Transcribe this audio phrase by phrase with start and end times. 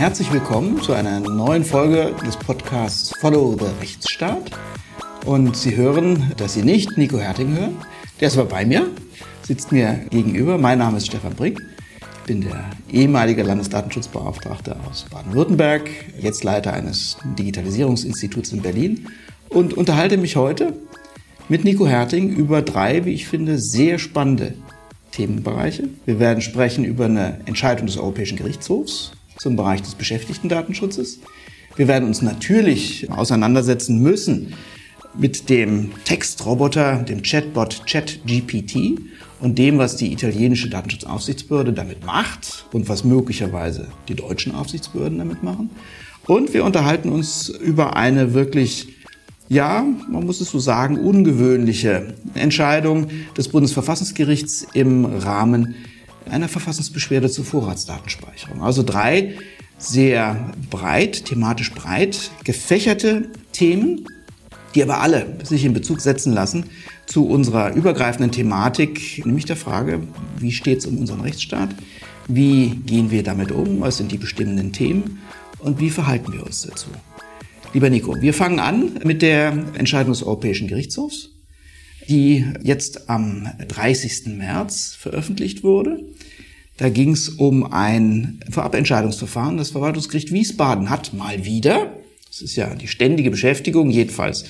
[0.00, 4.50] Herzlich willkommen zu einer neuen Folge des Podcasts Follow the Rechtsstaat.
[5.26, 7.76] Und Sie hören, dass Sie nicht Nico Herting hören.
[8.18, 8.88] Der ist aber bei mir,
[9.42, 10.56] sitzt mir gegenüber.
[10.56, 11.60] Mein Name ist Stefan Brink.
[12.00, 19.06] Ich bin der ehemalige Landesdatenschutzbeauftragte aus Baden-Württemberg, jetzt Leiter eines Digitalisierungsinstituts in Berlin
[19.50, 20.72] und unterhalte mich heute
[21.50, 24.54] mit Nico Herting über drei, wie ich finde, sehr spannende
[25.10, 25.90] Themenbereiche.
[26.06, 31.20] Wir werden sprechen über eine Entscheidung des Europäischen Gerichtshofs zum Bereich des Beschäftigtendatenschutzes.
[31.74, 34.52] Wir werden uns natürlich auseinandersetzen müssen
[35.16, 39.00] mit dem Textroboter, dem Chatbot ChatGPT
[39.40, 45.42] und dem, was die italienische Datenschutzaufsichtsbehörde damit macht und was möglicherweise die deutschen Aufsichtsbehörden damit
[45.42, 45.70] machen.
[46.26, 48.88] Und wir unterhalten uns über eine wirklich
[49.48, 55.74] ja, man muss es so sagen, ungewöhnliche Entscheidung des Bundesverfassungsgerichts im Rahmen
[56.28, 58.62] einer Verfassungsbeschwerde zur Vorratsdatenspeicherung.
[58.62, 59.34] Also drei
[59.78, 64.06] sehr breit, thematisch breit gefächerte Themen,
[64.74, 66.64] die aber alle sich in Bezug setzen lassen
[67.06, 70.02] zu unserer übergreifenden Thematik, nämlich der Frage,
[70.38, 71.70] wie steht es um unseren Rechtsstaat,
[72.28, 75.18] wie gehen wir damit um, was sind die bestimmenden Themen
[75.58, 76.88] und wie verhalten wir uns dazu.
[77.72, 81.30] Lieber Nico, wir fangen an mit der Entscheidung des Europäischen Gerichtshofs,
[82.08, 84.36] die jetzt am 30.
[84.36, 86.04] März veröffentlicht wurde.
[86.76, 89.58] Da ging es um ein Vorabentscheidungsverfahren.
[89.58, 91.94] Das Verwaltungsgericht Wiesbaden hat mal wieder,
[92.26, 94.44] das ist ja die ständige Beschäftigung, jedenfalls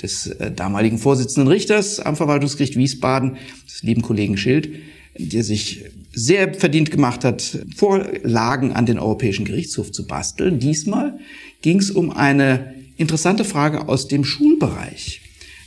[0.00, 4.70] des äh, damaligen Vorsitzenden Richters am Verwaltungsgericht Wiesbaden, des lieben Kollegen Schild,
[5.16, 10.58] der sich sehr verdient gemacht hat, Vorlagen an den Europäischen Gerichtshof zu basteln.
[10.58, 11.18] Diesmal
[11.62, 15.20] ging es um eine interessante Frage aus dem Schulbereich.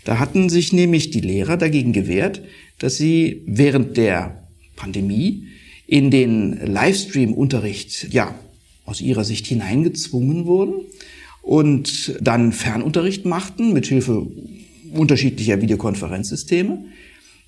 [0.08, 2.41] Da hatten sich nämlich die Lehrer dagegen gewehrt,
[2.80, 5.47] dass sie während der Pandemie
[5.86, 8.33] in den Livestream-Unterricht ja
[8.85, 10.75] aus ihrer Sicht hineingezwungen wurden
[11.41, 14.25] und dann Fernunterricht machten mit Hilfe
[14.94, 16.85] unterschiedlicher Videokonferenzsysteme.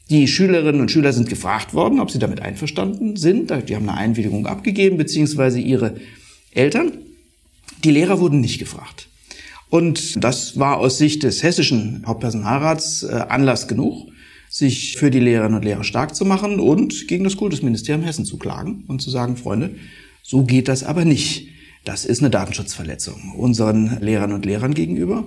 [0.09, 3.51] Die Schülerinnen und Schüler sind gefragt worden, ob sie damit einverstanden sind.
[3.69, 5.95] Die haben eine Einwilligung abgegeben, beziehungsweise ihre
[6.51, 6.91] Eltern.
[7.85, 9.08] Die Lehrer wurden nicht gefragt.
[9.69, 14.07] Und das war aus Sicht des hessischen Hauptpersonalrats äh, Anlass genug,
[14.49, 18.37] sich für die Lehrerinnen und Lehrer stark zu machen und gegen das Kultusministerium Hessen zu
[18.37, 19.75] klagen und zu sagen, Freunde,
[20.23, 21.47] so geht das aber nicht.
[21.85, 25.25] Das ist eine Datenschutzverletzung unseren Lehrern und Lehrern gegenüber.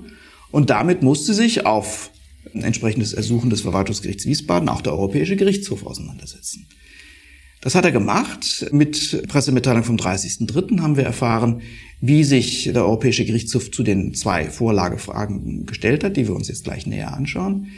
[0.50, 2.10] Und damit musste sich auf
[2.52, 6.66] ein entsprechendes Ersuchen des Verwaltungsgerichts Wiesbaden auch der Europäische Gerichtshof auseinandersetzen.
[7.62, 8.66] Das hat er gemacht.
[8.72, 10.80] Mit Pressemitteilung vom 30.03.
[10.80, 11.62] haben wir erfahren,
[12.00, 16.64] wie sich der Europäische Gerichtshof zu den zwei Vorlagefragen gestellt hat, die wir uns jetzt
[16.64, 17.68] gleich näher anschauen.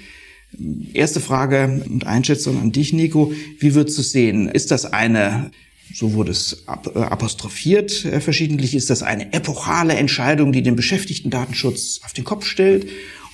[0.95, 3.33] Erste Frage und Einschätzung an dich, Nico.
[3.59, 4.49] Wie du es sehen?
[4.49, 5.50] Ist das eine,
[5.93, 12.01] so wurde es äh, apostrophiert äh, verschiedentlich, ist das eine epochale Entscheidung, die den Beschäftigten-Datenschutz
[12.05, 12.87] auf den Kopf stellt?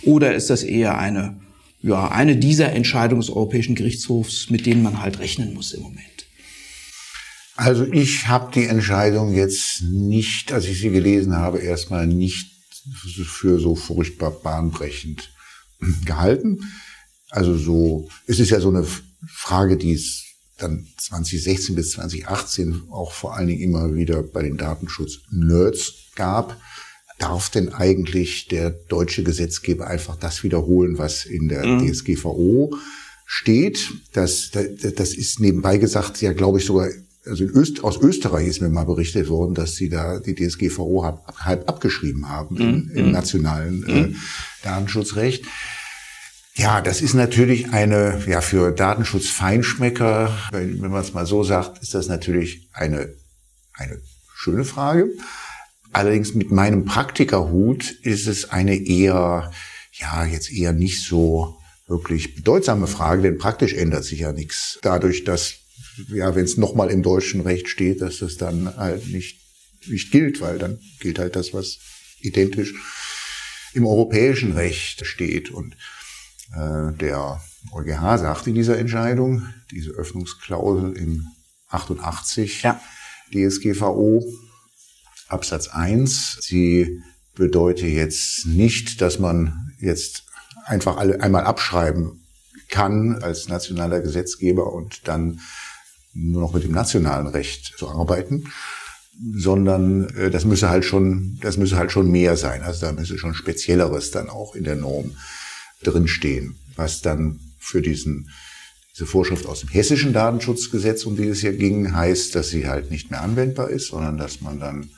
[0.03, 1.38] Oder ist das eher eine,
[1.81, 6.09] ja, eine dieser Entscheidungen des Europäischen Gerichtshofs, mit denen man halt rechnen muss im Moment?
[7.60, 12.50] Also ich habe die Entscheidung jetzt nicht, als ich sie gelesen habe, erstmal nicht
[12.94, 15.31] für so furchtbar bahnbrechend
[16.06, 16.60] gehalten.
[17.28, 18.87] Also so, es ist ja so eine
[19.26, 20.25] Frage, die es
[20.56, 26.59] dann 2016 bis 2018 auch vor allen Dingen immer wieder bei den Datenschutz-Nerds gab.
[27.19, 31.93] Darf denn eigentlich der deutsche Gesetzgeber einfach das wiederholen, was in der mhm.
[31.93, 32.75] DSGVO
[33.26, 33.93] steht?
[34.15, 36.88] Das, das, das ist nebenbei gesagt ja, glaube ich, sogar
[37.30, 41.18] also Öst, aus Österreich ist mir mal berichtet worden, dass sie da die DSGVO halb,
[41.38, 42.60] halb abgeschrieben haben mhm.
[42.60, 44.16] im, im, nationalen äh, mhm.
[44.62, 45.44] Datenschutzrecht.
[46.54, 51.82] Ja, das ist natürlich eine, ja, für Datenschutzfeinschmecker, wenn, wenn man es mal so sagt,
[51.82, 53.14] ist das natürlich eine,
[53.74, 54.00] eine
[54.34, 55.08] schöne Frage.
[55.92, 59.50] Allerdings mit meinem Praktikerhut ist es eine eher,
[59.92, 61.56] ja, jetzt eher nicht so
[61.88, 64.78] wirklich bedeutsame Frage, denn praktisch ändert sich ja nichts.
[64.82, 65.59] Dadurch, dass
[66.09, 69.41] ja, wenn es nochmal im deutschen Recht steht, dass das dann halt nicht,
[69.87, 71.79] nicht gilt, weil dann gilt halt das, was
[72.20, 72.75] identisch
[73.73, 75.50] im europäischen Recht steht.
[75.50, 75.75] Und
[76.55, 77.41] äh, der
[77.73, 81.26] EuGH sagt in dieser Entscheidung, diese Öffnungsklausel in
[81.69, 82.81] 88 ja.
[83.32, 84.25] DSGVO
[85.29, 87.03] Absatz 1, sie
[87.35, 90.25] bedeutet jetzt nicht, dass man jetzt
[90.64, 92.26] einfach alle einmal abschreiben
[92.69, 95.41] kann als nationaler Gesetzgeber und dann
[96.12, 98.44] nur noch mit dem nationalen Recht zu arbeiten,
[99.34, 102.62] sondern äh, das müsse halt schon, das müsse halt schon mehr sein.
[102.62, 105.16] Also da müsse schon Spezielleres dann auch in der Norm
[105.82, 108.30] drinstehen, was dann für diesen
[108.94, 112.90] diese Vorschrift aus dem hessischen Datenschutzgesetz, um die es hier ging, heißt, dass sie halt
[112.90, 114.90] nicht mehr anwendbar ist, sondern dass man dann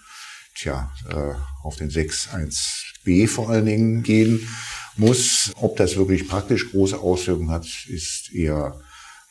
[0.56, 4.48] tja, äh, auf den 6.1b vor allen Dingen gehen
[4.96, 5.52] muss.
[5.56, 8.80] Ob das wirklich praktisch große Auswirkungen hat, ist eher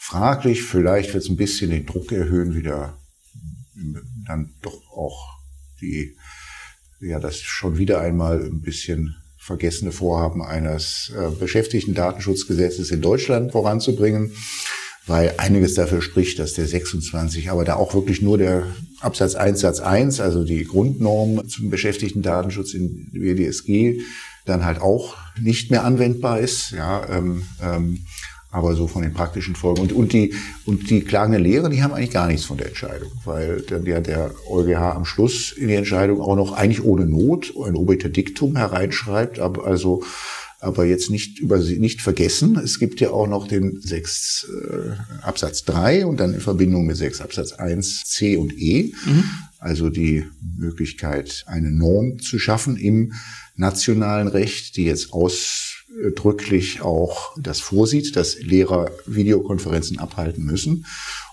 [0.02, 0.64] fraglich.
[0.64, 2.98] Vielleicht wird es ein bisschen den Druck erhöhen, wieder
[4.28, 5.38] dann doch auch
[5.80, 6.16] die,
[7.00, 14.32] ja, das schon wieder einmal ein bisschen vergessene Vorhaben eines äh, Beschäftigten-Datenschutzgesetzes in Deutschland voranzubringen,
[15.08, 18.68] weil einiges dafür spricht, dass der 26, aber da auch wirklich nur der
[19.00, 24.02] Absatz 1 Satz 1, also die Grundnorm zum Beschäftigten-Datenschutz in WDSG,
[24.46, 26.72] dann halt auch nicht mehr anwendbar ist.
[26.72, 28.06] Ja, ähm, ähm,
[28.52, 29.82] aber so von den praktischen Folgen.
[29.82, 30.34] Und, und, die,
[30.66, 34.02] und die klagende Lehre, die haben eigentlich gar nichts von der Entscheidung, weil dann ja
[34.02, 39.40] der EuGH am Schluss in die Entscheidung auch noch eigentlich ohne Not ein Obiterdiktum hereinschreibt,
[39.40, 40.04] aber also
[40.62, 42.56] aber jetzt nicht über nicht vergessen.
[42.56, 46.98] Es gibt ja auch noch den 6 äh, Absatz 3 und dann in Verbindung mit
[46.98, 49.24] 6 Absatz 1 C und E, mhm.
[49.58, 50.24] also die
[50.58, 53.14] Möglichkeit, eine Norm zu schaffen im
[53.56, 55.71] nationalen Recht, die jetzt aus
[56.06, 60.86] ausdrücklich auch das vorsieht, dass Lehrer Videokonferenzen abhalten müssen.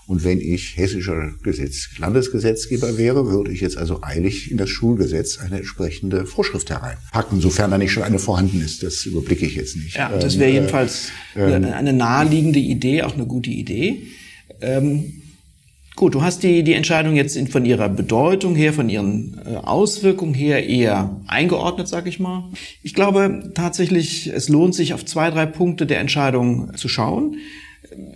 [0.07, 5.37] Und wenn ich hessischer Gesetz, Landesgesetzgeber wäre, würde ich jetzt also eilig in das Schulgesetz
[5.37, 8.81] eine entsprechende Vorschrift hereinpacken, sofern da nicht schon eine vorhanden ist.
[8.81, 9.95] Das überblicke ich jetzt nicht.
[9.95, 14.07] Ja, das wäre ähm, jedenfalls äh, eine naheliegende Idee, auch eine gute Idee.
[14.61, 15.21] Ähm,
[15.99, 20.33] Gut, du hast die, die Entscheidung jetzt von ihrer Bedeutung her, von ihren äh, Auswirkungen
[20.33, 22.45] her eher eingeordnet, sag ich mal.
[22.81, 27.35] Ich glaube tatsächlich, es lohnt sich auf zwei, drei Punkte der Entscheidung zu schauen.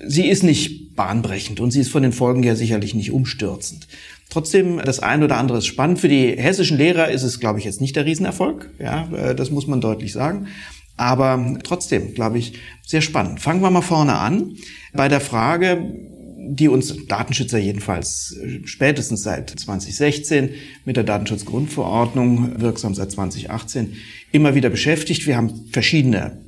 [0.08, 3.90] Sie ist nicht bahnbrechend und sie ist von den Folgen her sicherlich nicht umstürzend.
[4.30, 6.00] Trotzdem, das eine oder andere ist spannend.
[6.00, 8.70] Für die hessischen Lehrer ist es, glaube ich, jetzt nicht der Riesenerfolg.
[8.80, 10.48] Ja, äh, das muss man deutlich sagen.
[10.96, 12.54] Aber trotzdem, glaube ich,
[12.86, 13.42] sehr spannend.
[13.42, 14.56] Fangen wir mal vorne an
[14.94, 16.13] bei der Frage,
[16.46, 20.50] die uns Datenschützer jedenfalls äh, spätestens seit 2016
[20.86, 23.96] mit der Datenschutzgrundverordnung, wirksam seit 2018,
[24.32, 25.26] immer wieder beschäftigt.
[25.26, 26.44] Wir haben verschiedene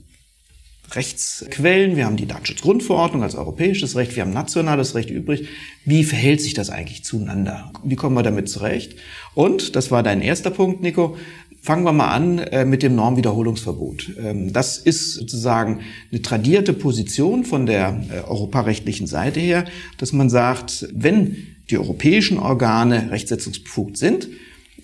[0.92, 1.96] Rechtsquellen.
[1.96, 5.48] Wir haben die Datenschutzgrundverordnung als europäisches Recht, wir haben nationales Recht übrig.
[5.84, 7.72] Wie verhält sich das eigentlich zueinander?
[7.84, 8.96] Wie kommen wir damit zurecht?
[9.34, 11.18] Und, das war dein erster Punkt, Nico,
[11.66, 14.12] Fangen wir mal an äh, mit dem Normwiederholungsverbot.
[14.24, 15.80] Ähm, das ist sozusagen
[16.12, 19.66] eine tradierte Position von der äh, europarechtlichen Seite her,
[19.98, 21.38] dass man sagt, wenn
[21.72, 24.28] die europäischen Organe rechtsetzungsbefugt sind,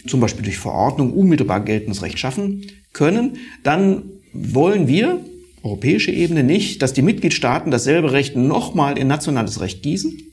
[0.08, 4.02] zum Beispiel durch Verordnung unmittelbar geltendes Recht schaffen können, dann
[4.34, 5.24] wollen wir,
[5.62, 10.31] europäische Ebene, nicht, dass die Mitgliedstaaten dasselbe Recht nochmal in nationales Recht gießen,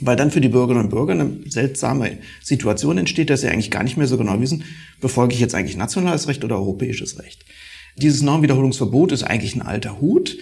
[0.00, 3.82] weil dann für die Bürgerinnen und Bürger eine seltsame Situation entsteht, dass sie eigentlich gar
[3.82, 4.64] nicht mehr so genau wissen,
[5.00, 7.44] befolge ich jetzt eigentlich nationales Recht oder europäisches Recht.
[7.96, 10.36] Dieses Normwiederholungsverbot ist eigentlich ein alter Hut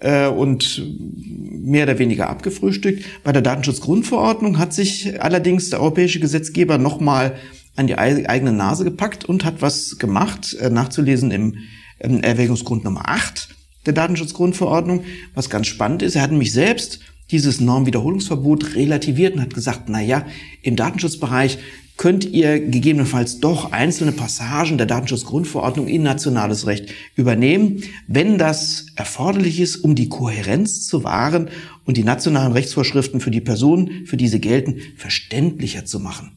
[0.00, 0.82] äh, und
[1.20, 3.04] mehr oder weniger abgefrühstückt.
[3.22, 7.36] Bei der Datenschutzgrundverordnung hat sich allerdings der europäische Gesetzgeber nochmal
[7.76, 11.54] an die eigene Nase gepackt und hat was gemacht, äh, nachzulesen im
[11.98, 13.48] Erwägungsgrund Nummer 8
[13.86, 15.04] der Datenschutzgrundverordnung.
[15.34, 17.00] Was ganz spannend ist, er hat nämlich selbst
[17.30, 20.26] dieses Normwiederholungsverbot relativiert und hat gesagt, na ja,
[20.62, 21.58] im Datenschutzbereich
[21.96, 29.60] könnt ihr gegebenenfalls doch einzelne Passagen der Datenschutzgrundverordnung in nationales Recht übernehmen, wenn das erforderlich
[29.60, 31.48] ist, um die Kohärenz zu wahren
[31.84, 36.32] und die nationalen Rechtsvorschriften für die Personen, für diese gelten, verständlicher zu machen.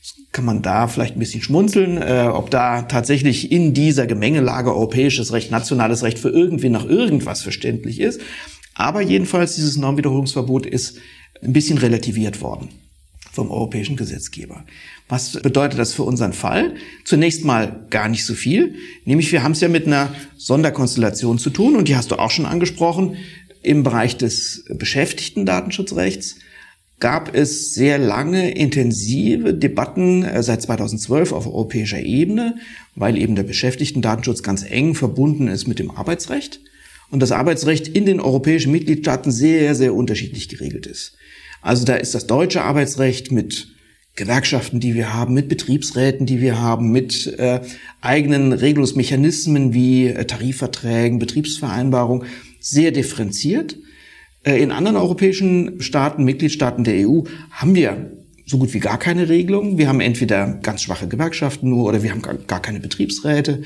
[0.00, 4.74] Jetzt kann man da vielleicht ein bisschen schmunzeln, äh, ob da tatsächlich in dieser Gemengelage
[4.74, 8.20] europäisches Recht, nationales Recht für irgendwie nach irgendwas verständlich ist.
[8.82, 10.98] Aber jedenfalls dieses Normwiederholungsverbot ist
[11.42, 12.68] ein bisschen relativiert worden
[13.30, 14.64] vom europäischen Gesetzgeber.
[15.08, 16.74] Was bedeutet das für unseren Fall?
[17.04, 18.74] Zunächst mal gar nicht so viel,
[19.04, 22.30] nämlich wir haben es ja mit einer Sonderkonstellation zu tun und die hast du auch
[22.30, 23.16] schon angesprochen.
[23.62, 26.36] Im Bereich des Beschäftigten-Datenschutzrechts
[26.98, 32.56] gab es sehr lange intensive Debatten äh, seit 2012 auf europäischer Ebene,
[32.96, 36.60] weil eben der Beschäftigten-Datenschutz ganz eng verbunden ist mit dem Arbeitsrecht
[37.12, 41.12] und das Arbeitsrecht in den europäischen Mitgliedstaaten sehr, sehr unterschiedlich geregelt ist.
[41.60, 43.68] Also da ist das deutsche Arbeitsrecht mit
[44.16, 47.60] Gewerkschaften, die wir haben, mit Betriebsräten, die wir haben, mit äh,
[48.00, 52.26] eigenen Regelungsmechanismen wie äh, Tarifverträgen, Betriebsvereinbarungen
[52.60, 53.76] sehr differenziert.
[54.44, 58.10] Äh, in anderen europäischen Staaten, Mitgliedstaaten der EU, haben wir
[58.46, 59.78] so gut wie gar keine Regelung.
[59.78, 63.62] Wir haben entweder ganz schwache Gewerkschaften nur oder wir haben gar keine Betriebsräte.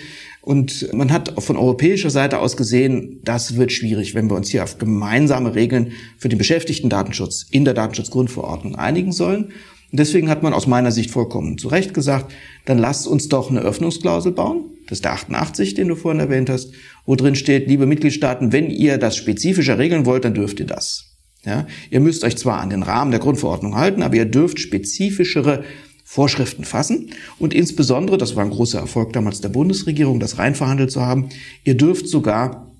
[0.46, 4.62] Und man hat von europäischer Seite aus gesehen, das wird schwierig, wenn wir uns hier
[4.62, 9.46] auf gemeinsame Regeln für den Beschäftigten-Datenschutz in der Datenschutzgrundverordnung einigen sollen.
[9.90, 12.32] Und deswegen hat man aus meiner Sicht vollkommen zu Recht gesagt,
[12.64, 14.66] dann lasst uns doch eine Öffnungsklausel bauen.
[14.86, 16.70] Das ist der 88, den du vorhin erwähnt hast,
[17.06, 21.06] wo drin steht, liebe Mitgliedstaaten, wenn ihr das spezifischer regeln wollt, dann dürft ihr das.
[21.44, 21.66] Ja?
[21.90, 25.64] Ihr müsst euch zwar an den Rahmen der Grundverordnung halten, aber ihr dürft spezifischere
[26.08, 27.10] Vorschriften fassen.
[27.40, 31.28] Und insbesondere, das war ein großer Erfolg damals der Bundesregierung, das rein verhandelt zu haben,
[31.64, 32.70] ihr dürft sogar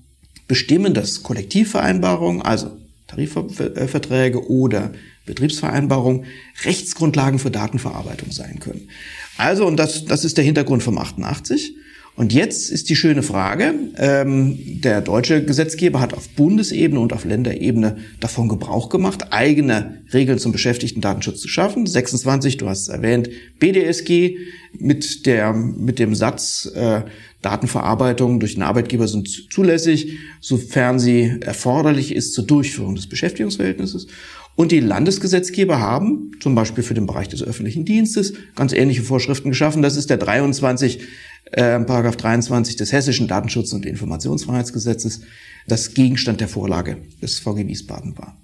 [0.47, 2.71] bestimmen, dass Kollektivvereinbarungen, also
[3.07, 4.93] Tarifverträge oder
[5.25, 6.25] Betriebsvereinbarungen
[6.63, 8.87] Rechtsgrundlagen für Datenverarbeitung sein können.
[9.35, 11.75] Also, und das, das ist der Hintergrund vom 88.
[12.17, 17.25] Und jetzt ist die schöne Frage, ähm, der deutsche Gesetzgeber hat auf Bundesebene und auf
[17.25, 21.85] Länderebene davon Gebrauch gemacht, eigene Regeln zum Beschäftigten-Datenschutz zu schaffen.
[21.85, 24.35] 26, du hast es erwähnt, BDSG
[24.79, 27.03] mit, der, mit dem Satz, äh,
[27.43, 34.07] Datenverarbeitung durch den Arbeitgeber sind zulässig, sofern sie erforderlich ist zur Durchführung des Beschäftigungsverhältnisses.
[34.55, 39.49] Und die Landesgesetzgeber haben zum Beispiel für den Bereich des öffentlichen Dienstes ganz ähnliche Vorschriften
[39.49, 39.83] geschaffen.
[39.83, 40.99] Das ist der 23
[41.51, 45.21] äh, Paragraph 23 des Hessischen Datenschutz- und Informationsfreiheitsgesetzes,
[45.67, 48.37] das Gegenstand der Vorlage des VG Wiesbaden war.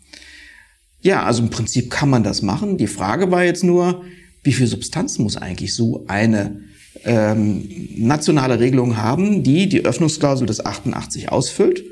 [1.01, 2.77] Ja, also im Prinzip kann man das machen.
[2.77, 4.03] Die Frage war jetzt nur,
[4.43, 6.61] wie viel Substanz muss eigentlich so eine
[7.03, 7.67] ähm,
[7.97, 11.83] nationale Regelung haben, die die Öffnungsklausel des 88 ausfüllt?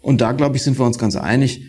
[0.00, 1.62] Und da, glaube ich, sind wir uns ganz einig,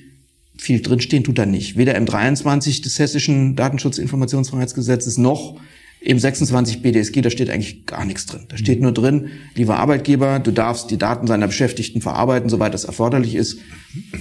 [0.57, 1.77] viel drinstehen tut da nicht.
[1.77, 5.59] Weder im 23 des Hessischen Datenschutz-Informationsfreiheitsgesetzes noch
[5.99, 8.45] im 26 BDSG, da steht eigentlich gar nichts drin.
[8.49, 12.85] Da steht nur drin, lieber Arbeitgeber, du darfst die Daten seiner Beschäftigten verarbeiten, soweit das
[12.85, 13.59] erforderlich ist.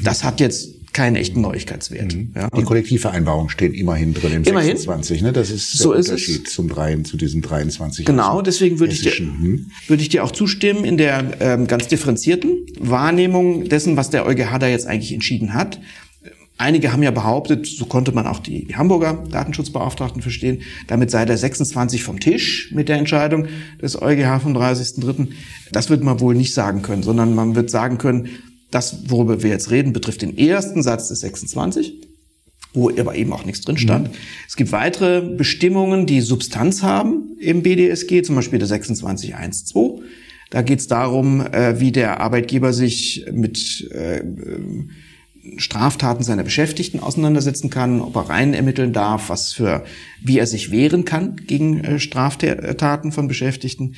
[0.03, 2.15] Das hat jetzt keinen echten Neuigkeitswert.
[2.15, 2.33] Mhm.
[2.35, 4.79] Ja, die Kollektivvereinbarungen stehen immerhin drin im immerhin.
[4.79, 5.33] 26, ne?
[5.35, 8.07] Das ist der so Unterschied zum 3, zu diesem 23.
[8.07, 9.67] Genau, deswegen würde ich, dir, hm?
[9.89, 14.59] würde ich dir auch zustimmen in der ähm, ganz differenzierten Wahrnehmung dessen, was der EuGH
[14.59, 15.79] da jetzt eigentlich entschieden hat.
[16.59, 21.37] Einige haben ja behauptet, so konnte man auch die, Hamburger Datenschutzbeauftragten verstehen, damit sei der
[21.37, 23.47] 26 vom Tisch mit der Entscheidung
[23.81, 25.29] des EuGH vom 30.03.
[25.73, 28.29] Das wird man wohl nicht sagen können, sondern man wird sagen können,
[28.71, 31.95] das, worüber wir jetzt reden, betrifft den ersten Satz des 26
[32.77, 34.09] wo aber eben auch nichts drin stand.
[34.09, 34.15] Mhm.
[34.47, 40.03] Es gibt weitere Bestimmungen, die Substanz haben im BDSG, zum Beispiel der 26.1.2.
[40.51, 44.23] Da geht es darum, äh, wie der Arbeitgeber sich mit äh,
[45.59, 49.85] Straftaten seiner Beschäftigten auseinandersetzen kann, ob er rein ermitteln darf, was für,
[50.23, 53.95] wie er sich wehren kann gegen äh, Straftaten von Beschäftigten.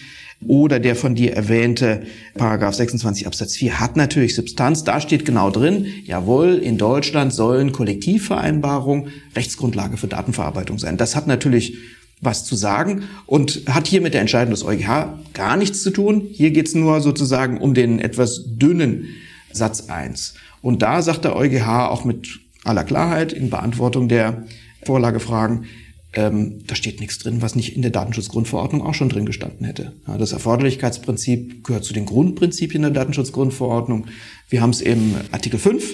[0.46, 2.02] Oder der von dir erwähnte
[2.34, 4.84] Paragraph 26 Absatz 4 hat natürlich Substanz.
[4.84, 10.96] Da steht genau drin, jawohl, in Deutschland sollen Kollektivvereinbarungen Rechtsgrundlage für Datenverarbeitung sein.
[10.96, 11.76] Das hat natürlich
[12.20, 16.28] was zu sagen und hat hier mit der Entscheidung des EuGH gar nichts zu tun.
[16.32, 19.08] Hier geht es nur sozusagen um den etwas dünnen
[19.52, 20.34] Satz 1.
[20.62, 24.44] Und da sagt der EuGH auch mit aller Klarheit in Beantwortung der
[24.84, 25.66] Vorlagefragen,
[26.14, 29.92] ähm, da steht nichts drin, was nicht in der Datenschutzgrundverordnung auch schon drin gestanden hätte.
[30.06, 34.06] Ja, das Erforderlichkeitsprinzip gehört zu den Grundprinzipien der Datenschutzgrundverordnung.
[34.48, 35.84] Wir haben es im Artikel 5,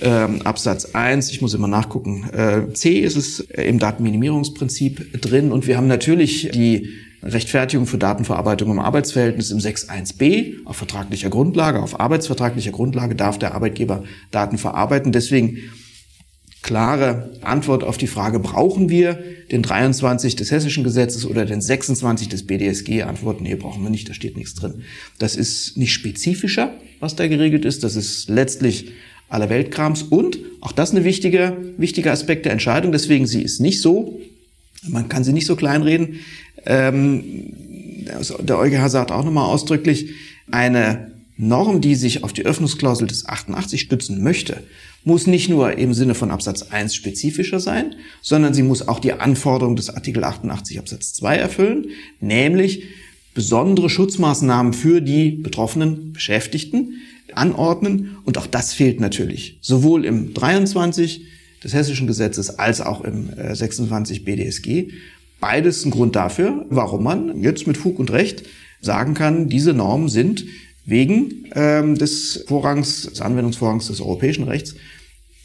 [0.00, 5.66] ähm, Absatz 1, ich muss immer nachgucken, äh, C ist es im Datenminimierungsprinzip drin und
[5.66, 6.88] wir haben natürlich die
[7.22, 13.54] Rechtfertigung für Datenverarbeitung im Arbeitsverhältnis im 6.1b auf vertraglicher Grundlage, auf arbeitsvertraglicher Grundlage darf der
[13.54, 15.12] Arbeitgeber Daten verarbeiten.
[15.12, 15.58] Deswegen
[16.62, 19.18] klare Antwort auf die Frage, brauchen wir
[19.50, 23.02] den 23 des hessischen Gesetzes oder den 26 des BDSG?
[23.02, 24.82] Antwort, nee, brauchen wir nicht, da steht nichts drin.
[25.18, 27.84] Das ist nicht spezifischer, was da geregelt ist.
[27.84, 28.92] Das ist letztlich
[29.28, 32.92] aller Weltkrams und auch das eine wichtige, wichtige Aspekt der Entscheidung.
[32.92, 34.20] Deswegen, sie ist nicht so,
[34.88, 36.20] man kann sie nicht so kleinreden.
[36.66, 37.52] Ähm,
[38.40, 40.10] der EuGH sagt auch nochmal ausdrücklich,
[40.50, 44.62] eine Norm, die sich auf die Öffnungsklausel des 88 stützen möchte,
[45.04, 49.14] muss nicht nur im Sinne von Absatz 1 spezifischer sein, sondern sie muss auch die
[49.14, 51.86] Anforderung des Artikel 88 Absatz 2 erfüllen,
[52.20, 52.84] nämlich
[53.32, 57.00] besondere Schutzmaßnahmen für die betroffenen Beschäftigten
[57.34, 58.18] anordnen.
[58.24, 61.22] Und auch das fehlt natürlich sowohl im 23
[61.62, 64.88] des hessischen Gesetzes als auch im 26 äh, BDSG.
[65.40, 68.44] Beides ein Grund dafür, warum man jetzt mit Fug und Recht
[68.80, 70.44] sagen kann, diese Normen sind
[70.84, 74.74] wegen ähm, des Vorrangs, des Anwendungsvorrangs des europäischen Rechts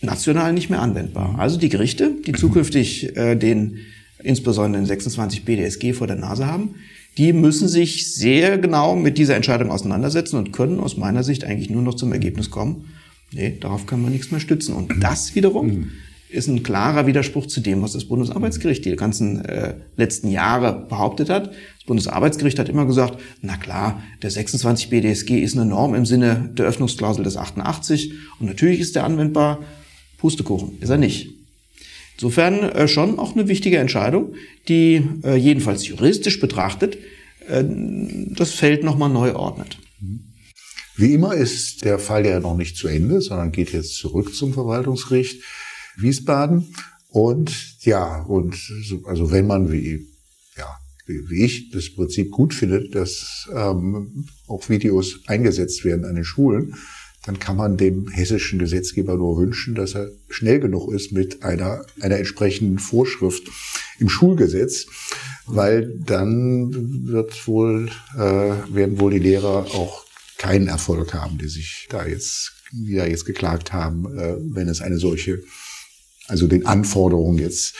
[0.02, 1.36] national nicht mehr anwendbar.
[1.40, 3.80] Also die Gerichte, die zukünftig äh, den
[4.22, 6.76] insbesondere den 26 BDSG vor der Nase haben,
[7.18, 11.70] die müssen sich sehr genau mit dieser Entscheidung auseinandersetzen und können aus meiner Sicht eigentlich
[11.70, 12.90] nur noch zum Ergebnis kommen,
[13.32, 14.74] nee, darauf kann man nichts mehr stützen.
[14.74, 15.92] Und das wiederum mhm
[16.30, 21.30] ist ein klarer Widerspruch zu dem, was das Bundesarbeitsgericht die ganzen äh, letzten Jahre behauptet
[21.30, 21.48] hat.
[21.48, 26.50] Das Bundesarbeitsgericht hat immer gesagt, na klar, der 26 BDSG ist eine Norm im Sinne
[26.54, 29.60] der Öffnungsklausel des 88 und natürlich ist der anwendbar.
[30.18, 31.30] Pustekuchen ist er nicht.
[32.16, 34.34] Insofern äh, schon auch eine wichtige Entscheidung,
[34.68, 36.98] die äh, jedenfalls juristisch betrachtet
[37.48, 39.78] äh, das Feld nochmal neu ordnet.
[40.98, 44.54] Wie immer ist der Fall ja noch nicht zu Ende, sondern geht jetzt zurück zum
[44.54, 45.42] Verwaltungsgericht.
[45.98, 46.74] Wiesbaden.
[47.10, 48.56] Und ja, und
[49.06, 50.08] also wenn man wie
[50.58, 56.26] ja, wie ich das Prinzip gut finde, dass ähm, auch Videos eingesetzt werden an den
[56.26, 56.76] Schulen,
[57.26, 61.84] dann kann man dem hessischen Gesetzgeber nur wünschen, dass er schnell genug ist mit einer,
[62.00, 63.44] einer entsprechenden Vorschrift
[64.00, 64.86] im Schulgesetz,
[65.48, 70.06] weil dann wird wohl, äh, werden wohl die Lehrer auch
[70.38, 74.82] keinen Erfolg haben, die sich da jetzt, die da jetzt geklagt haben, äh, wenn es
[74.82, 75.42] eine solche,
[76.28, 77.76] also den Anforderungen jetzt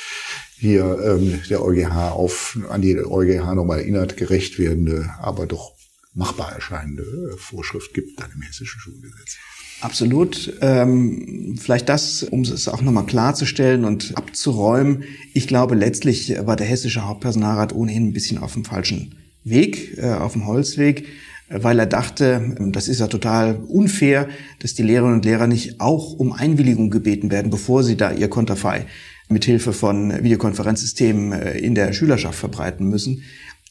[0.58, 5.74] hier ähm, der EuGH auf, an die EuGH nochmal erinnert, gerecht werdende, aber doch
[6.14, 9.38] machbar erscheinende äh, Vorschrift gibt dann im hessischen Schulgesetz.
[9.82, 10.54] Absolut.
[10.62, 15.04] Ähm, vielleicht das, um es auch nochmal klarzustellen und abzuräumen.
[15.34, 20.14] Ich glaube, letztlich war der hessische Hauptpersonalrat ohnehin ein bisschen auf dem falschen Weg, äh,
[20.14, 21.06] auf dem Holzweg,
[21.50, 24.28] weil er dachte, das ist ja total unfair,
[24.60, 28.30] dass die Lehrerinnen und Lehrer nicht auch um Einwilligung gebeten werden, bevor sie da ihr
[28.30, 28.86] Konterfei
[29.28, 33.24] mithilfe von Videokonferenzsystemen äh, in der Schülerschaft verbreiten müssen.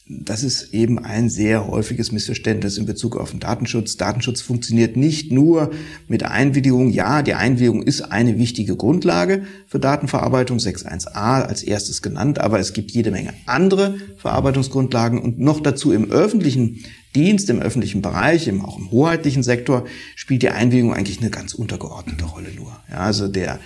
[0.07, 3.97] Das ist eben ein sehr häufiges Missverständnis in Bezug auf den Datenschutz.
[3.97, 5.71] Datenschutz funktioniert nicht nur
[6.07, 6.91] mit Einwilligung.
[6.91, 12.73] Ja, die Einwilligung ist eine wichtige Grundlage für Datenverarbeitung, 6.1a als erstes genannt, aber es
[12.73, 16.83] gibt jede Menge andere Verarbeitungsgrundlagen und noch dazu im öffentlichen
[17.15, 19.85] Dienst, im öffentlichen Bereich, auch im hoheitlichen Sektor,
[20.15, 22.77] spielt die Einwilligung eigentlich eine ganz untergeordnete Rolle nur.
[22.91, 23.59] Ja, also der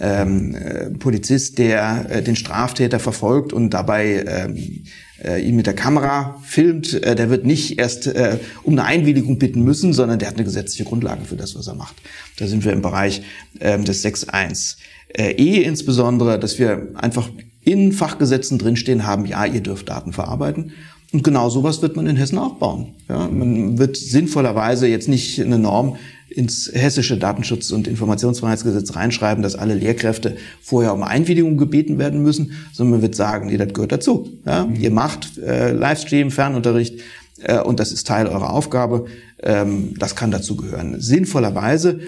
[0.00, 4.84] ähm, äh, Polizist, der äh, den Straftäter verfolgt und dabei ähm,
[5.22, 9.38] äh, ihn mit der Kamera filmt, äh, der wird nicht erst äh, um eine Einwilligung
[9.38, 11.96] bitten müssen, sondern der hat eine gesetzliche Grundlage für das, was er macht.
[12.38, 13.22] Da sind wir im Bereich
[13.60, 14.76] ähm, des 6.1.
[15.08, 17.28] Äh, e insbesondere, dass wir einfach
[17.64, 20.72] in Fachgesetzen drinstehen haben, ja, ihr dürft Daten verarbeiten.
[21.12, 22.94] Und genau sowas wird man in Hessen auch bauen.
[23.08, 25.96] Ja, man wird sinnvollerweise jetzt nicht eine Norm
[26.36, 32.52] ins hessische Datenschutz- und Informationsfreiheitsgesetz reinschreiben, dass alle Lehrkräfte vorher um Einwilligung gebeten werden müssen,
[32.72, 34.38] sondern man wird sagen, nee, das gehört dazu.
[34.44, 34.66] Ja?
[34.66, 34.76] Mhm.
[34.76, 37.00] Ihr macht äh, Livestream, Fernunterricht
[37.40, 39.06] äh, und das ist Teil eurer Aufgabe.
[39.42, 41.00] Ähm, das kann dazu gehören.
[41.00, 42.00] Sinnvollerweise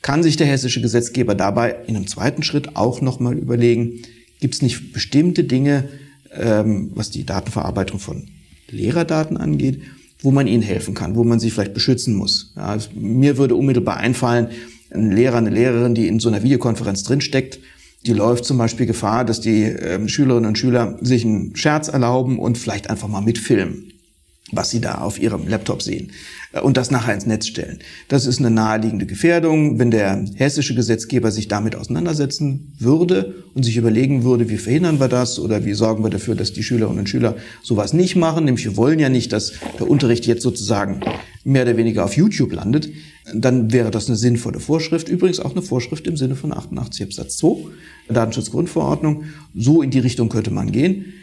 [0.00, 4.00] kann sich der hessische Gesetzgeber dabei in einem zweiten Schritt auch nochmal überlegen,
[4.40, 5.88] gibt es nicht bestimmte Dinge,
[6.32, 8.28] ähm, was die Datenverarbeitung von
[8.70, 9.82] Lehrerdaten angeht,
[10.24, 12.52] wo man ihnen helfen kann, wo man sie vielleicht beschützen muss.
[12.56, 14.48] Ja, mir würde unmittelbar einfallen,
[14.90, 17.60] ein Lehrer, eine Lehrerin, die in so einer Videokonferenz drinsteckt,
[18.06, 22.38] die läuft zum Beispiel Gefahr, dass die äh, Schülerinnen und Schüler sich einen Scherz erlauben
[22.38, 23.92] und vielleicht einfach mal mitfilmen
[24.52, 26.12] was sie da auf ihrem Laptop sehen
[26.62, 27.78] und das nachher ins Netz stellen.
[28.08, 29.78] Das ist eine naheliegende Gefährdung.
[29.78, 35.08] Wenn der hessische Gesetzgeber sich damit auseinandersetzen würde und sich überlegen würde, wie verhindern wir
[35.08, 38.64] das oder wie sorgen wir dafür, dass die Schülerinnen und Schüler sowas nicht machen, nämlich
[38.64, 41.00] wir wollen ja nicht, dass der Unterricht jetzt sozusagen
[41.44, 42.88] mehr oder weniger auf YouTube landet,
[43.32, 45.08] dann wäre das eine sinnvolle Vorschrift.
[45.08, 47.70] Übrigens auch eine Vorschrift im Sinne von 88 Absatz 2
[48.08, 49.24] der Datenschutzgrundverordnung.
[49.54, 51.14] So in die Richtung könnte man gehen.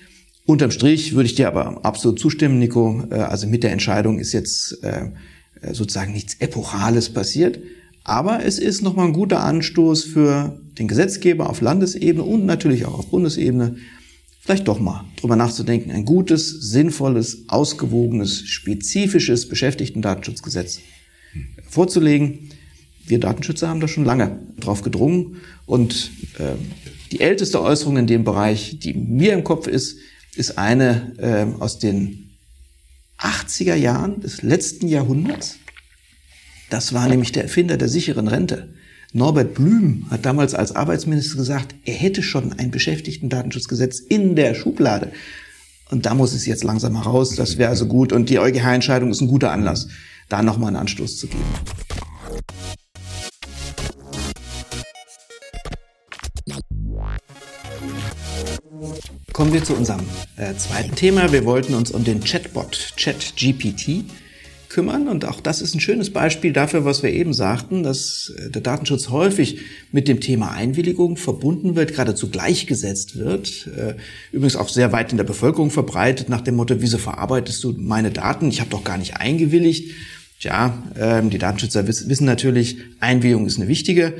[0.45, 3.03] Unterm Strich würde ich dir aber absolut zustimmen, Nico.
[3.09, 5.09] Äh, also mit der Entscheidung ist jetzt äh,
[5.61, 7.59] äh, sozusagen nichts Epochales passiert.
[8.03, 12.97] Aber es ist nochmal ein guter Anstoß für den Gesetzgeber auf Landesebene und natürlich auch
[12.97, 13.75] auf Bundesebene,
[14.39, 20.79] vielleicht doch mal drüber nachzudenken, ein gutes, sinnvolles, ausgewogenes, spezifisches Beschäftigten-Datenschutzgesetz
[21.69, 22.49] vorzulegen.
[23.05, 26.55] Wir Datenschützer haben da schon lange drauf gedrungen und äh,
[27.11, 29.97] die älteste Äußerung in dem Bereich, die mir im Kopf ist,
[30.35, 32.37] ist eine äh, aus den
[33.19, 35.57] 80er Jahren des letzten Jahrhunderts.
[36.69, 38.73] Das war nämlich der Erfinder der sicheren Rente.
[39.13, 45.11] Norbert Blüm hat damals als Arbeitsminister gesagt, er hätte schon ein Beschäftigtendatenschutzgesetz in der Schublade.
[45.89, 47.35] Und da muss es jetzt langsam heraus.
[47.35, 48.13] Das wäre also gut.
[48.13, 49.89] Und die EuGH-Entscheidung ist ein guter Anlass,
[50.29, 51.43] da nochmal einen Anstoß zu geben.
[59.41, 60.01] Kommen wir zu unserem
[60.37, 61.31] äh, zweiten Thema.
[61.31, 64.05] Wir wollten uns um den Chatbot ChatGPT
[64.69, 68.51] kümmern und auch das ist ein schönes Beispiel dafür, was wir eben sagten, dass äh,
[68.51, 73.67] der Datenschutz häufig mit dem Thema Einwilligung verbunden wird, geradezu gleichgesetzt wird.
[73.75, 73.95] Äh,
[74.31, 78.11] übrigens auch sehr weit in der Bevölkerung verbreitet nach dem Motto, wieso verarbeitest du meine
[78.11, 78.47] Daten?
[78.47, 79.91] Ich habe doch gar nicht eingewilligt.
[80.39, 84.13] Tja, ähm, die Datenschützer wissen natürlich, Einwilligung ist eine wichtige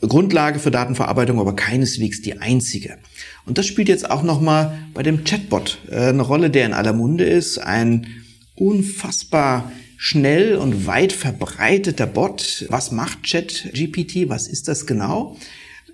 [0.00, 2.98] Grundlage für Datenverarbeitung, aber keineswegs die einzige.
[3.46, 6.92] Und das spielt jetzt auch nochmal bei dem Chatbot äh, eine Rolle, der in aller
[6.92, 7.58] Munde ist.
[7.58, 8.06] Ein
[8.54, 12.66] unfassbar schnell und weit verbreiteter Bot.
[12.68, 14.28] Was macht ChatGPT?
[14.28, 15.36] Was ist das genau?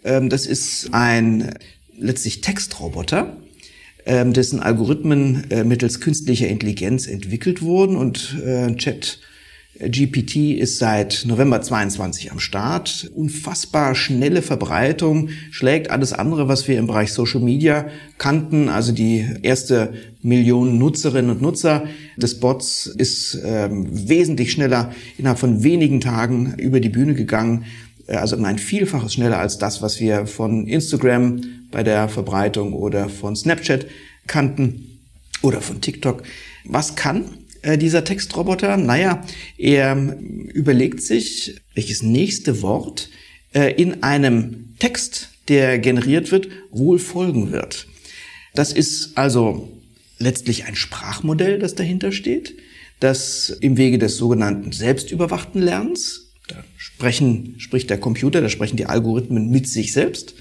[0.04, 1.54] Ähm, das ist ein
[1.98, 3.36] letztlich Textroboter,
[4.04, 9.18] ähm, dessen Algorithmen äh, mittels künstlicher Intelligenz entwickelt wurden und äh, Chat
[9.78, 13.10] GPT ist seit November 22 am Start.
[13.14, 17.86] Unfassbar schnelle Verbreitung, schlägt alles andere, was wir im Bereich Social Media
[18.16, 18.68] kannten.
[18.68, 21.84] Also die erste Million Nutzerinnen und Nutzer
[22.16, 27.66] des Bots ist ähm, wesentlich schneller innerhalb von wenigen Tagen über die Bühne gegangen.
[28.06, 32.72] Äh, also um ein Vielfaches schneller als das, was wir von Instagram bei der Verbreitung
[32.72, 33.86] oder von Snapchat
[34.26, 35.00] kannten
[35.42, 36.22] oder von TikTok.
[36.64, 37.24] Was kann
[37.66, 38.76] äh, dieser Textroboter?
[38.76, 39.24] Naja,
[39.58, 40.16] er
[40.54, 43.10] überlegt sich, welches nächste Wort
[43.52, 47.88] äh, in einem Text, der generiert wird, wohl folgen wird.
[48.54, 49.68] Das ist also
[50.18, 52.54] letztlich ein Sprachmodell, das dahinter steht,
[53.00, 58.86] das im Wege des sogenannten selbstüberwachten Lernens, da sprechen, spricht der Computer, da sprechen die
[58.86, 60.34] Algorithmen mit sich selbst,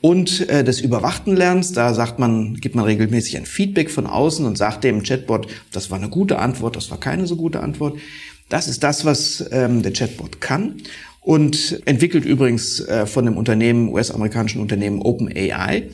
[0.00, 4.46] und äh, des überwachten Lernens, da sagt man, gibt man regelmäßig ein Feedback von außen
[4.46, 7.98] und sagt dem Chatbot, das war eine gute Antwort, das war keine so gute Antwort.
[8.48, 10.76] Das ist das, was ähm, der Chatbot kann
[11.20, 15.88] und entwickelt übrigens äh, von dem Unternehmen, US-amerikanischen Unternehmen OpenAI,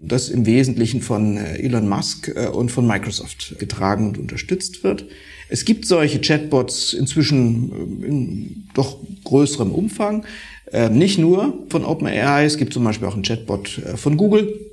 [0.00, 5.06] das im Wesentlichen von äh, Elon Musk äh, und von Microsoft getragen und unterstützt wird.
[5.48, 10.24] Es gibt solche Chatbots inzwischen äh, in doch größerem Umfang.
[10.72, 14.70] Ähm, nicht nur von OpenAI, es gibt zum Beispiel auch einen Chatbot äh, von Google.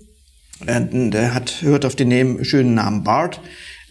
[0.66, 3.42] Äh, der hat, hört auf den schönen Namen BART,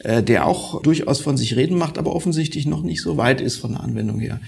[0.01, 3.57] äh, der auch durchaus von sich reden macht, aber offensichtlich noch nicht so weit ist
[3.57, 4.41] von der Anwendung her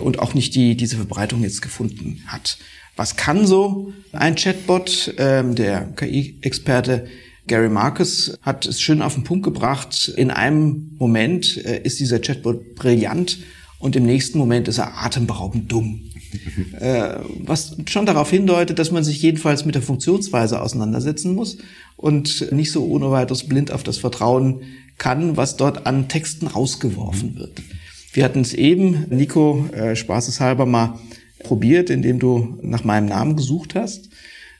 [0.00, 2.56] und auch nicht die, diese Verbreitung jetzt gefunden hat.
[2.94, 5.14] Was kann so ein Chatbot?
[5.18, 7.08] Ähm, der KI-Experte
[7.48, 10.06] Gary Marcus hat es schön auf den Punkt gebracht.
[10.16, 13.38] In einem Moment ist dieser Chatbot brillant
[13.80, 16.11] und im nächsten Moment ist er atemberaubend dumm.
[16.80, 21.58] Äh, was schon darauf hindeutet, dass man sich jedenfalls mit der Funktionsweise auseinandersetzen muss
[21.96, 24.62] und nicht so ohne weiteres blind auf das Vertrauen
[24.98, 27.62] kann, was dort an Texten rausgeworfen wird.
[28.12, 30.98] Wir hatten es eben, Nico, äh, spaßeshalber mal
[31.40, 34.10] probiert, indem du nach meinem Namen gesucht hast.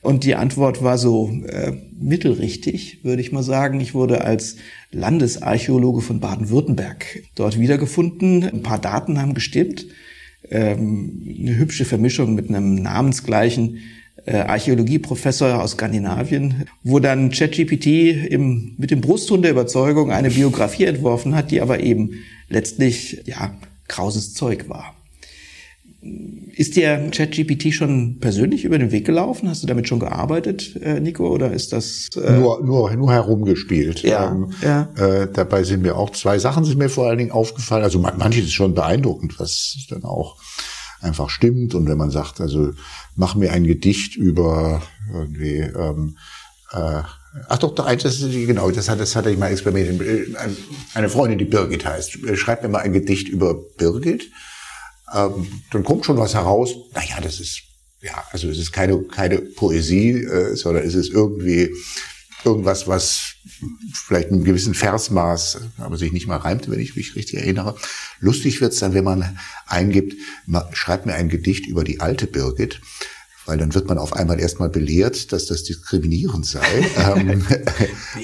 [0.01, 3.81] Und die Antwort war so äh, mittelrichtig, würde ich mal sagen.
[3.81, 4.57] Ich wurde als
[4.91, 8.43] Landesarchäologe von Baden-Württemberg dort wiedergefunden.
[8.43, 9.87] Ein paar Daten haben gestimmt
[10.53, 13.79] ähm, eine hübsche Vermischung mit einem namensgleichen
[14.27, 17.87] äh, Archäologieprofessor aus Skandinavien, wo dann ChatGPT
[18.31, 23.55] im, mit dem Brustton der Überzeugung eine Biografie entworfen hat, die aber eben letztlich ja
[23.89, 24.95] krauses Zeug war.
[26.55, 29.49] Ist dir ChatGPT schon persönlich über den Weg gelaufen?
[29.49, 34.03] Hast du damit schon gearbeitet, äh, Nico, oder ist das äh nur nur nur herumgespielt?
[34.03, 34.89] Ja, ähm, ja.
[34.97, 37.85] Äh, dabei sind mir auch zwei Sachen sind mir vor allen Dingen aufgefallen.
[37.85, 40.39] Also manches ist schon beeindruckend, was dann auch
[41.01, 41.75] einfach stimmt.
[41.77, 42.73] Und wenn man sagt, also
[43.15, 46.17] mach mir ein Gedicht über irgendwie ähm,
[46.73, 47.03] äh,
[47.49, 50.03] Ach doch, doch, das ist, genau, das hat, das hatte ich mal experimentiert.
[50.03, 50.37] Äh,
[50.95, 54.31] eine Freundin, die Birgit heißt, schreibt mir mal ein Gedicht über Birgit
[55.15, 56.71] ähm, dann kommt schon was heraus.
[56.95, 57.63] Naja, das ist,
[58.01, 61.71] ja, also es ist keine, keine Poesie, äh, sondern es ist irgendwie
[62.45, 63.35] irgendwas, was
[63.93, 67.77] vielleicht in einem gewissen Versmaß, aber sich nicht mal reimt, wenn ich mich richtig erinnere.
[68.19, 70.15] Lustig wird's dann, wenn man eingibt,
[70.73, 72.81] schreibt mir ein Gedicht über die alte Birgit
[73.47, 76.61] weil dann wird man auf einmal erstmal belehrt, dass das diskriminierend sei.
[77.17, 77.45] ähm,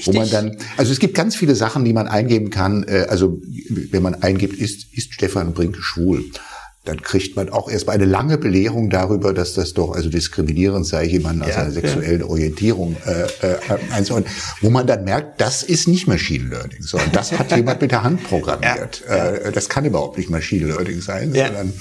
[0.05, 2.83] wo man dann, also es gibt ganz viele Sachen, die man eingeben kann.
[2.83, 6.25] Äh, also wenn man eingibt, ist, ist Stefan Brink schwul?
[6.89, 11.05] Dann kriegt man auch erstmal eine lange Belehrung darüber, dass das doch also diskriminierend sei,
[11.05, 12.25] jemanden aus ja, einer sexuellen ja.
[12.25, 13.57] Orientierung äh, äh,
[13.91, 17.91] einzuordnen, wo man dann merkt, das ist nicht Machine Learning, sondern das hat jemand mit
[17.91, 19.03] der Hand programmiert.
[19.07, 21.73] Ja, äh, das kann überhaupt nicht Machine Learning sein, sondern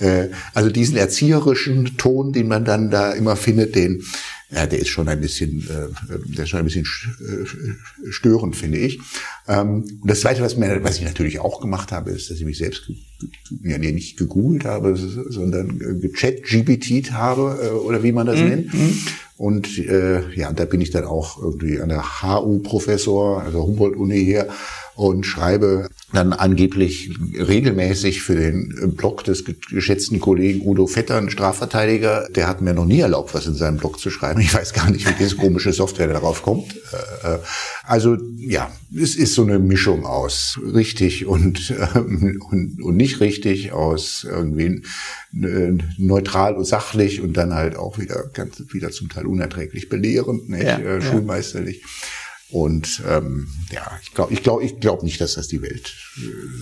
[0.00, 4.02] äh, also diesen erzieherischen Ton, den man dann da immer findet, den
[4.50, 5.88] ja, der ist schon ein bisschen, äh,
[6.34, 8.98] der ist schon ein bisschen äh, störend, finde ich.
[9.46, 12.44] Ähm, und das Zweite, was, mir, was ich natürlich auch gemacht habe, ist, dass ich
[12.44, 12.90] mich selbst
[13.62, 18.48] ja, nicht gegoogelt habe, sondern gechat-GBT habe, äh, oder wie man das mhm.
[18.48, 18.74] nennt.
[18.74, 18.98] Mhm.
[19.36, 24.48] Und äh, ja, da bin ich dann auch irgendwie an der HU-Professor, also Humboldt-Uni hier,
[24.98, 32.28] und schreibe dann angeblich regelmäßig für den Blog des geschätzten Kollegen Udo Vetter, ein Strafverteidiger,
[32.34, 34.40] der hat mir noch nie erlaubt, was in seinem Blog zu schreiben.
[34.40, 36.74] Ich weiß gar nicht, wie diese komische Software darauf kommt.
[37.22, 37.38] Äh, äh,
[37.84, 43.70] also ja, es ist so eine Mischung aus richtig und, ähm, und, und nicht richtig,
[43.70, 44.82] aus irgendwie
[45.30, 50.64] neutral und sachlich und dann halt auch wieder ganz wieder zum Teil unerträglich belehrend, nicht?
[50.64, 51.82] Ja, äh, schulmeisterlich.
[51.82, 51.88] Ja.
[52.50, 55.94] Und ähm, ja, ich glaube ich glaub, ich glaub nicht, dass das die Welt,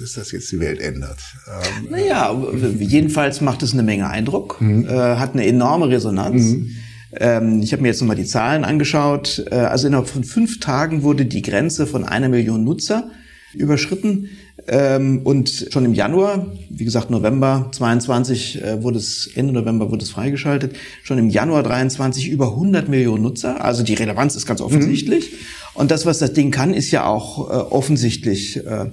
[0.01, 1.19] dass das jetzt die Welt ändert.
[1.47, 2.37] Ähm, naja,
[2.79, 4.87] jedenfalls macht es eine Menge Eindruck, mhm.
[4.87, 6.43] äh, hat eine enorme Resonanz.
[6.43, 6.77] Mhm.
[7.13, 9.47] Ähm, ich habe mir jetzt nochmal die Zahlen angeschaut.
[9.51, 13.11] Äh, also innerhalb von fünf Tagen wurde die Grenze von einer Million Nutzer
[13.55, 14.31] überschritten.
[14.69, 20.05] Ähm, und schon im Januar, wie gesagt November 22 äh, wurde es, Ende November wurde
[20.05, 23.65] es freigeschaltet, schon im Januar 23 über 100 Millionen Nutzer.
[23.65, 25.33] Also die Relevanz ist ganz offensichtlich.
[25.33, 25.37] Mhm.
[25.77, 28.91] Und das, was das Ding kann, ist ja auch äh, offensichtlich, äh,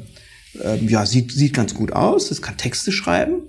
[0.62, 2.30] äh, ja, sieht, sieht ganz gut aus.
[2.32, 3.43] Es kann Texte schreiben.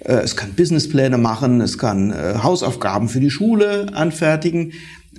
[0.00, 4.72] Äh, es kann Businesspläne machen, es kann äh, Hausaufgaben für die Schule anfertigen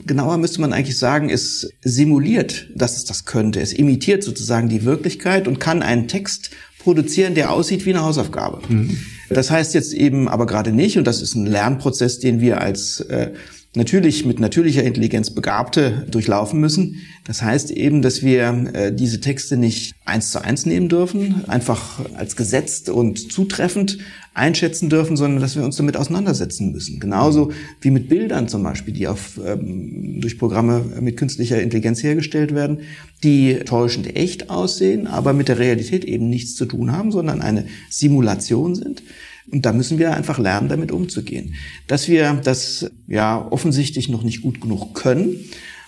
[0.06, 3.60] genauer müsste man eigentlich sagen, es simuliert, dass es das könnte.
[3.60, 8.62] Es imitiert sozusagen die Wirklichkeit und kann einen Text produzieren, der aussieht wie eine Hausaufgabe.
[8.68, 8.98] Mhm.
[9.30, 13.02] Das heißt jetzt eben aber gerade nicht, und das ist ein Lernprozess, den wir als
[13.02, 13.32] äh,
[13.73, 16.97] natürlich mit natürlicher Intelligenz Begabte durchlaufen müssen.
[17.23, 21.99] Das heißt eben, dass wir äh, diese Texte nicht eins zu eins nehmen dürfen, einfach
[22.15, 23.99] als gesetzt und zutreffend
[24.34, 26.99] einschätzen dürfen, sondern dass wir uns damit auseinandersetzen müssen.
[26.99, 32.53] Genauso wie mit Bildern zum Beispiel, die auf, ähm, durch Programme mit künstlicher Intelligenz hergestellt
[32.53, 32.79] werden,
[33.23, 37.65] die täuschend echt aussehen, aber mit der Realität eben nichts zu tun haben, sondern eine
[37.89, 39.03] Simulation sind.
[39.52, 41.56] Und da müssen wir einfach lernen, damit umzugehen.
[41.88, 45.38] Dass wir das ja offensichtlich noch nicht gut genug können,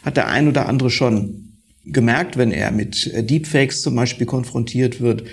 [0.04, 1.54] hat der ein oder andere schon
[1.86, 5.23] gemerkt, wenn er mit Deepfakes zum Beispiel konfrontiert wird,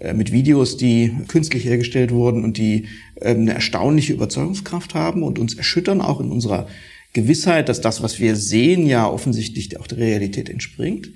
[0.00, 2.86] äh, mit Videos, die künstlich hergestellt wurden und die
[3.20, 6.68] ähm, eine erstaunliche Überzeugungskraft haben und uns erschüttern auch in unserer
[7.12, 11.10] Gewissheit, dass das, was wir sehen, ja offensichtlich auch der Realität entspringt.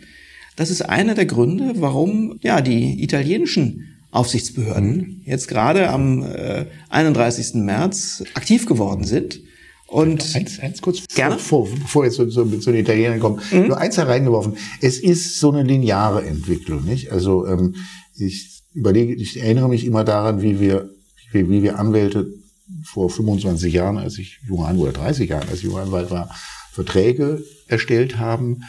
[0.57, 7.55] Das ist einer der Gründe, warum ja die italienischen Aufsichtsbehörden jetzt gerade am äh, 31.
[7.55, 9.41] März aktiv geworden sind.
[9.89, 11.39] Und eins, eins kurz gerne?
[11.39, 13.69] Vor, bevor jetzt so, so, zu den Italienern kommen, mhm.
[13.69, 14.57] nur eins hereingeworfen.
[14.81, 17.13] Es ist so eine lineare Entwicklung, nicht?
[17.13, 17.75] Also ähm,
[18.17, 20.91] ich überlege, ich erinnere mich immer daran, wie wir,
[21.33, 22.29] wie, wie wir Anwälte
[22.85, 26.35] vor 25 Jahren, als ich junger Anwalt, oder 30 Jahren, als ich junger Anwalt war,
[26.73, 28.63] Verträge erstellt haben,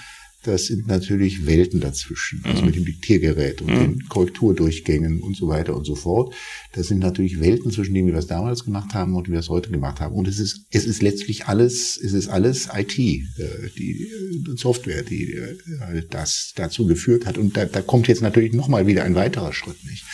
[0.46, 2.42] das sind natürlich Welten dazwischen.
[2.44, 2.66] Also mhm.
[2.68, 3.80] mit dem Diktiergerät und mhm.
[3.80, 6.34] den Korrekturdurchgängen und so weiter und so fort.
[6.74, 9.40] Das sind natürlich Welten zwischen dem, wie wir es damals gemacht haben und wie wir
[9.40, 10.16] es heute gemacht haben.
[10.16, 13.22] Und es ist, es ist letztlich alles, es ist alles IT, äh,
[13.78, 17.38] die äh, Software, die äh, das dazu geführt hat.
[17.38, 20.06] Und da, da kommt jetzt natürlich nochmal wieder ein weiterer Schritt, nicht?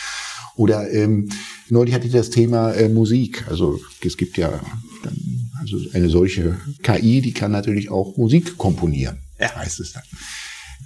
[0.56, 1.30] Oder ähm,
[1.70, 3.48] neulich hatte ich das Thema äh, Musik.
[3.48, 4.62] Also es gibt ja
[5.04, 5.18] dann,
[5.60, 9.56] also eine solche KI, die kann natürlich auch Musik komponieren ja.
[9.56, 10.04] heißt es dann.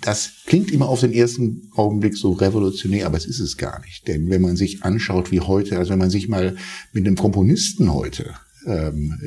[0.01, 4.07] Das klingt immer auf den ersten Augenblick so revolutionär, aber es ist es gar nicht.
[4.07, 6.57] Denn wenn man sich anschaut, wie heute, also wenn man sich mal
[6.91, 8.33] mit einem Komponisten heute,
[8.67, 9.17] ähm,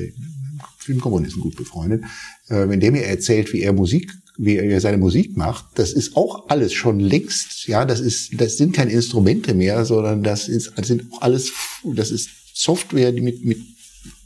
[0.78, 2.04] vielen Komponisten gut befreundet,
[2.48, 6.16] äh, wenn der mir erzählt, wie er Musik wie er seine Musik macht, das ist
[6.16, 10.72] auch alles schon längst, ja, das ist, das sind keine Instrumente mehr, sondern das ist,
[10.76, 13.58] das sind auch alles, das ist Software, die mit, mit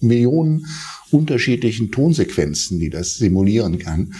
[0.00, 0.66] Millionen
[1.12, 4.14] unterschiedlichen Tonsequenzen, die das simulieren kann.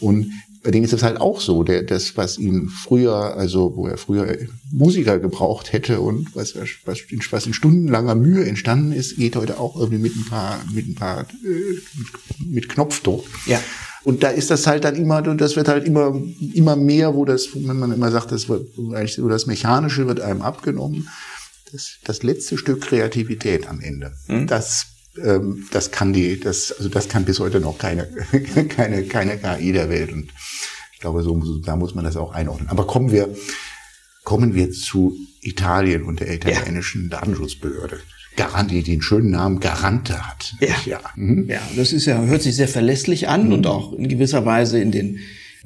[0.00, 0.32] Und
[0.62, 3.96] bei dem ist es halt auch so, der, das, was ihn früher, also wo er
[3.96, 4.36] früher
[4.70, 9.76] Musiker gebraucht hätte und was, was, was in stundenlanger Mühe entstanden ist, geht heute auch
[9.76, 13.24] irgendwie mit ein paar, mit ein paar, äh, mit Knopfdruck.
[13.46, 13.60] Ja.
[14.04, 16.20] Und da ist das halt dann immer, das wird halt immer,
[16.54, 20.42] immer mehr, wo das, wenn man immer sagt, das wird, wo das Mechanische wird einem
[20.42, 21.08] abgenommen.
[21.72, 24.12] Das, das letzte Stück Kreativität am Ende.
[24.26, 24.46] Mhm.
[24.46, 24.86] Das
[25.24, 28.06] ähm, das kann die, das, also das kann bis heute noch keine,
[28.68, 30.12] keine, keine KI der Welt.
[30.12, 30.32] Und
[30.92, 32.68] ich glaube, so, da muss man das auch einordnen.
[32.68, 33.34] Aber kommen wir,
[34.24, 37.18] kommen wir zu Italien und der italienischen ja.
[37.18, 38.00] Datenschutzbehörde.
[38.36, 40.54] Garant, die den schönen Namen Garante hat.
[40.60, 40.76] Ja.
[40.86, 41.00] Ja.
[41.16, 41.48] Mhm.
[41.48, 43.52] ja, das ist ja, hört sich sehr verlässlich an mhm.
[43.52, 45.18] und auch in gewisser Weise in den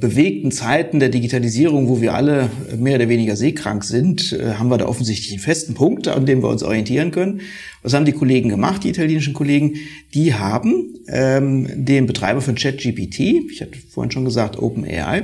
[0.03, 4.77] bewegten Zeiten der Digitalisierung, wo wir alle mehr oder weniger seekrank sind, äh, haben wir
[4.77, 7.41] da offensichtlich einen festen Punkt, an dem wir uns orientieren können.
[7.83, 9.77] Was haben die Kollegen gemacht, die italienischen Kollegen?
[10.13, 15.23] Die haben ähm, dem Betreiber von ChatGPT, ich hatte vorhin schon gesagt OpenAI,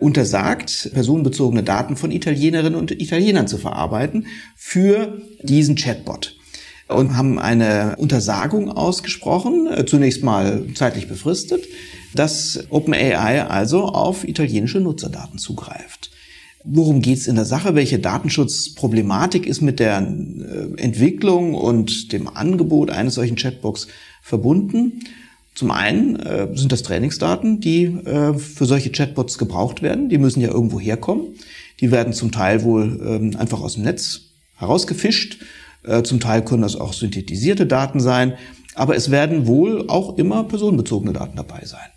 [0.00, 6.36] untersagt, personenbezogene Daten von Italienerinnen und Italienern zu verarbeiten für diesen Chatbot
[6.86, 11.64] und haben eine Untersagung ausgesprochen, äh, zunächst mal zeitlich befristet,
[12.14, 16.10] dass OpenAI also auf italienische Nutzerdaten zugreift.
[16.64, 17.74] Worum geht's in der Sache?
[17.74, 23.86] Welche Datenschutzproblematik ist mit der äh, Entwicklung und dem Angebot eines solchen Chatbox
[24.22, 25.04] verbunden?
[25.54, 30.08] Zum einen äh, sind das Trainingsdaten, die äh, für solche Chatbots gebraucht werden.
[30.08, 31.34] Die müssen ja irgendwo herkommen.
[31.80, 34.22] Die werden zum Teil wohl ähm, einfach aus dem Netz
[34.56, 35.42] herausgefischt.
[35.84, 38.34] Äh, zum Teil können das auch synthetisierte Daten sein.
[38.74, 41.88] Aber es werden wohl auch immer personenbezogene Daten dabei sein.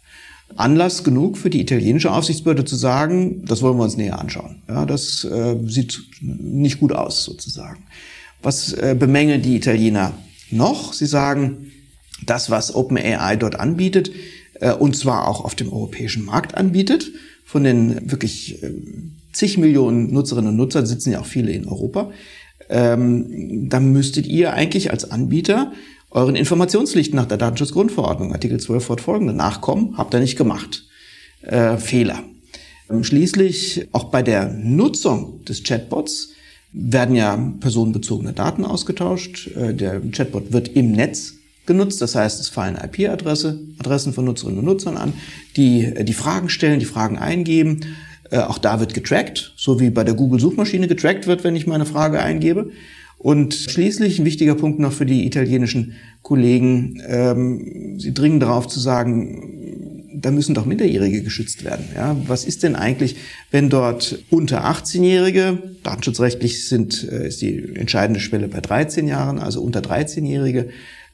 [0.55, 4.61] Anlass genug für die italienische Aufsichtsbehörde zu sagen, das wollen wir uns näher anschauen.
[4.67, 7.83] Ja, das äh, sieht nicht gut aus sozusagen.
[8.41, 10.13] Was äh, bemängeln die Italiener
[10.49, 10.93] noch?
[10.93, 11.71] Sie sagen,
[12.25, 14.11] das, was OpenAI dort anbietet,
[14.55, 17.11] äh, und zwar auch auf dem europäischen Markt anbietet,
[17.43, 18.71] von den wirklich äh,
[19.33, 22.11] zig Millionen Nutzerinnen und Nutzer, sitzen ja auch viele in Europa,
[22.69, 25.71] ähm, dann müsstet ihr eigentlich als Anbieter
[26.17, 29.93] euren Informationspflichten nach der Datenschutzgrundverordnung, Artikel 12 fortfolgende, nachkommen.
[29.97, 30.85] Habt ihr nicht gemacht.
[31.43, 32.23] Äh, Fehler.
[32.89, 36.29] Ähm, schließlich auch bei der Nutzung des Chatbots
[36.73, 39.51] werden ja personenbezogene Daten ausgetauscht.
[39.55, 41.35] Äh, der Chatbot wird im Netz
[41.67, 42.01] genutzt.
[42.01, 45.13] Das heißt, es fallen IP-Adresse, Adressen von Nutzerinnen und Nutzern an,
[45.55, 47.81] die äh, die Fragen stellen, die Fragen eingeben.
[48.31, 51.85] Äh, auch da wird getrackt, so wie bei der Google-Suchmaschine getrackt wird, wenn ich meine
[51.85, 52.71] Frage eingebe.
[53.17, 57.01] Und schließlich ein wichtiger Punkt noch für die italienischen Kollegen.
[57.07, 61.85] Ähm, sie dringen darauf zu sagen, da müssen doch Minderjährige geschützt werden.
[61.95, 63.15] Ja, was ist denn eigentlich,
[63.51, 69.61] wenn dort unter 18-Jährige, datenschutzrechtlich sind, äh, ist die entscheidende Schwelle bei 13 Jahren, also
[69.61, 70.69] unter 13-Jährige,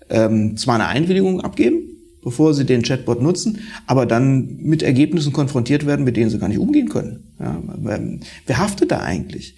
[0.10, 1.84] ähm, zwar eine Einwilligung abgeben,
[2.24, 6.50] bevor sie den Chatbot nutzen, aber dann mit Ergebnissen konfrontiert werden, mit denen sie gar
[6.50, 7.34] nicht umgehen können.
[7.39, 7.62] Ja,
[8.46, 9.56] wer haftet da eigentlich?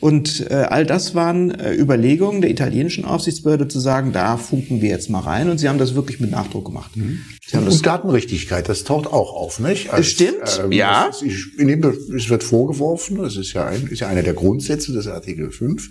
[0.00, 4.90] Und äh, all das waren äh, Überlegungen der italienischen Aufsichtsbehörde zu sagen, da funken wir
[4.90, 5.50] jetzt mal rein.
[5.50, 6.96] Und sie haben das wirklich mit Nachdruck gemacht.
[6.96, 7.20] Mhm.
[7.46, 9.92] Sie haben und Datenrichtigkeit, das taucht auch auf, nicht?
[9.92, 11.06] Als, Stimmt, ähm, ja.
[11.06, 15.50] Ist, es wird vorgeworfen, das ist ja, ein, ist ja einer der Grundsätze des Artikel
[15.50, 15.88] 5,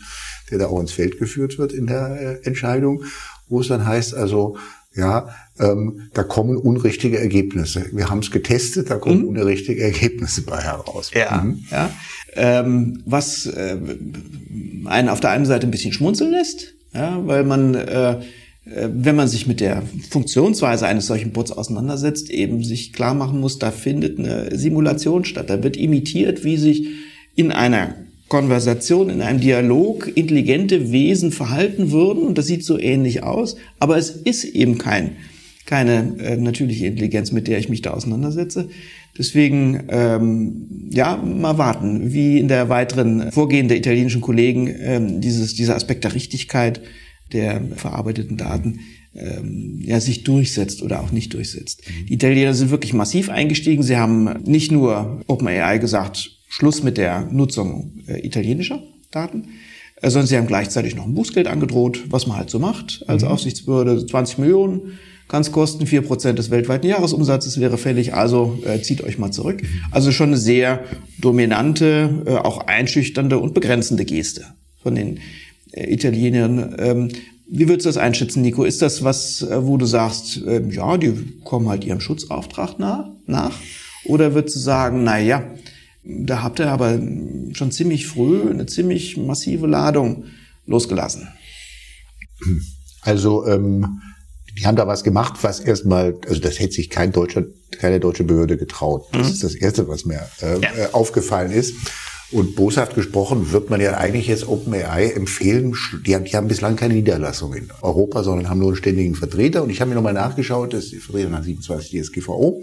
[0.52, 3.04] der da auch ins Feld geführt wird in der äh, Entscheidung,
[3.48, 4.58] wo es dann heißt, also
[4.98, 7.86] ja, ähm, da kommen unrichtige Ergebnisse.
[7.91, 9.28] Wir haben es getestet, da kommen mhm.
[9.30, 11.12] unrichtige Ergebnisse bei heraus.
[11.13, 11.63] Ja, mhm.
[11.70, 11.91] ja.
[12.36, 13.78] Ähm, was äh,
[14.86, 18.18] einen auf der einen Seite ein bisschen schmunzeln lässt, ja, weil man, äh, äh,
[18.92, 23.60] wenn man sich mit der Funktionsweise eines solchen Bots auseinandersetzt, eben sich klar machen muss,
[23.60, 25.50] da findet eine Simulation statt.
[25.50, 26.88] Da wird imitiert, wie sich
[27.36, 27.96] in einer
[28.28, 32.24] Konversation, in einem Dialog intelligente Wesen verhalten würden.
[32.24, 33.56] Und das sieht so ähnlich aus.
[33.80, 35.18] Aber es ist eben kein,
[35.66, 38.70] keine äh, natürliche Intelligenz, mit der ich mich da auseinandersetze.
[39.18, 45.56] Deswegen, ähm, ja, mal warten, wie in der weiteren Vorgehen der italienischen Kollegen ähm, dieses,
[45.56, 46.82] dieser Aspekt der Richtigkeit
[47.34, 48.80] der verarbeiteten Daten
[49.16, 51.82] ähm, ja, sich durchsetzt oder auch nicht durchsetzt.
[52.08, 53.84] Die Italiener sind wirklich massiv eingestiegen.
[53.84, 59.50] Sie haben nicht nur OpenAI gesagt, Schluss mit der Nutzung äh, italienischer Daten,
[60.02, 63.24] äh, sondern sie haben gleichzeitig noch ein Bußgeld angedroht, was man halt so macht als
[63.24, 63.30] mhm.
[63.30, 65.00] Aufsichtsbehörde, 20 Millionen
[65.34, 69.62] es kosten, vier Prozent des weltweiten Jahresumsatzes wäre fällig, also äh, zieht euch mal zurück.
[69.92, 70.84] Also schon eine sehr
[71.20, 74.46] dominante, äh, auch einschüchternde und begrenzende Geste
[74.82, 75.20] von den
[75.72, 76.76] äh, Italienern.
[76.80, 77.10] Ähm,
[77.50, 78.63] wie würdest du das einschätzen, Nico?
[78.63, 81.13] Ist das was, äh, wo du sagst, äh, ja, die
[81.44, 83.58] kommen halt ihrem Schutzauftrag nah, nach?
[84.06, 85.44] Oder würdest du sagen, na ja,
[86.04, 87.00] da habt ihr aber
[87.54, 90.26] schon ziemlich früh eine ziemlich massive Ladung
[90.66, 91.28] losgelassen.
[93.02, 94.02] Also ähm,
[94.58, 97.43] die haben da was gemacht, was erstmal, also das hätte sich kein deutscher,
[97.80, 99.06] keine deutsche Behörde getraut.
[99.12, 99.34] Das mhm.
[99.34, 100.70] ist das Erste, was mir äh, ja.
[100.76, 101.76] Äh, aufgefallen ist.
[102.32, 105.74] Und boshaft gesprochen wird man ja eigentlich jetzt OpenAI empfehlen,
[106.06, 109.63] die haben, die haben bislang keine Niederlassung in Europa, sondern haben nur einen ständigen Vertreter.
[109.63, 112.62] Und ich habe mir nochmal nachgeschaut, das ist die Vertreter nach 27 DSGVO.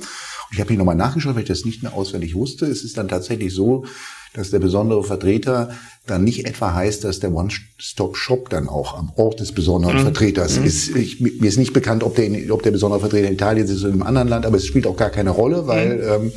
[0.53, 2.67] Ich habe hier nochmal nachgeschaut, weil ich das nicht mehr auswendig wusste.
[2.67, 3.87] Es ist dann tatsächlich so,
[4.35, 5.71] dass der besondere Vertreter
[6.07, 10.03] dann nicht etwa heißt, dass der One-Stop-Shop dann auch am Ort des besonderen mhm.
[10.03, 10.67] Vertreters mhm.
[10.67, 10.95] ist.
[10.95, 13.81] Ich, mir ist nicht bekannt, ob der, in, ob der besondere Vertreter in Italien ist
[13.81, 16.33] oder in einem anderen Land, aber es spielt auch gar keine Rolle, weil mhm.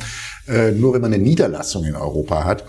[0.48, 2.64] ähm, äh, nur wenn man eine Niederlassung in Europa hat,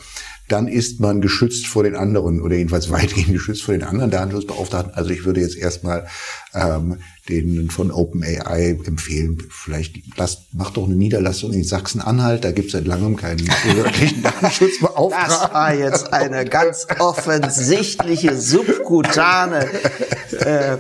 [0.52, 4.94] dann ist man geschützt vor den anderen oder jedenfalls weitgehend geschützt vor den anderen Datenschutzbeauftragten.
[4.94, 6.08] Also ich würde jetzt erstmal
[6.54, 6.98] ähm,
[7.30, 12.74] denen von OpenAI empfehlen, vielleicht lasst, macht doch eine Niederlassung in Sachsen-Anhalt, da gibt es
[12.74, 15.30] seit langem keinen örtlichen Datenschutzbeauftragten.
[15.30, 19.68] Das war jetzt eine ganz offensichtliche, subkutane
[20.46, 20.78] äh, äh,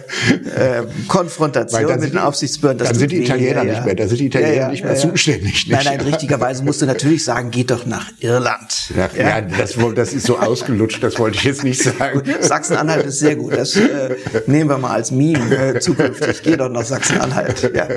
[1.07, 2.85] Konfrontation mit den Aufsichtsbehörden.
[2.85, 4.95] dann sind die Italiener ja, nicht mehr, da sind die Italiener ja, ja, nicht mehr
[4.95, 5.67] zuständig.
[5.67, 5.69] Nicht?
[5.69, 8.91] Nein, nein, richtigerweise musst du natürlich sagen, geht doch nach Irland.
[8.95, 9.41] Ja, ja.
[9.41, 12.23] das, das ist so ausgelutscht, das wollte ich jetzt nicht sagen.
[12.39, 14.15] Sachsen-Anhalt ist sehr gut, das äh,
[14.47, 17.71] nehmen wir mal als Meme äh, zukünftig ich gehe doch nach Sachsen-Anhalt.
[17.75, 17.87] Ja.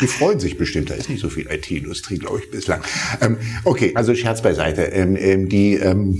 [0.00, 2.82] Die freuen sich bestimmt, da ist nicht so viel IT-Industrie, glaube ich, bislang.
[3.20, 4.82] Ähm, okay, also Scherz beiseite.
[4.82, 6.18] Ähm, ähm, die, ähm,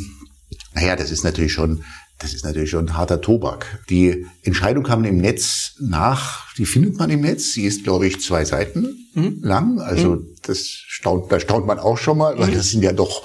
[0.74, 1.82] naja, das ist natürlich schon
[2.18, 3.84] das ist natürlich schon harter Tobak.
[3.90, 7.52] Die Entscheidung kam im Netz nach, die findet man im Netz.
[7.52, 9.40] Sie ist, glaube ich, zwei Seiten mhm.
[9.42, 9.80] lang.
[9.80, 10.28] Also mhm.
[10.42, 12.54] das staunt, da staunt man auch schon mal, weil mhm.
[12.54, 13.22] das sind ja doch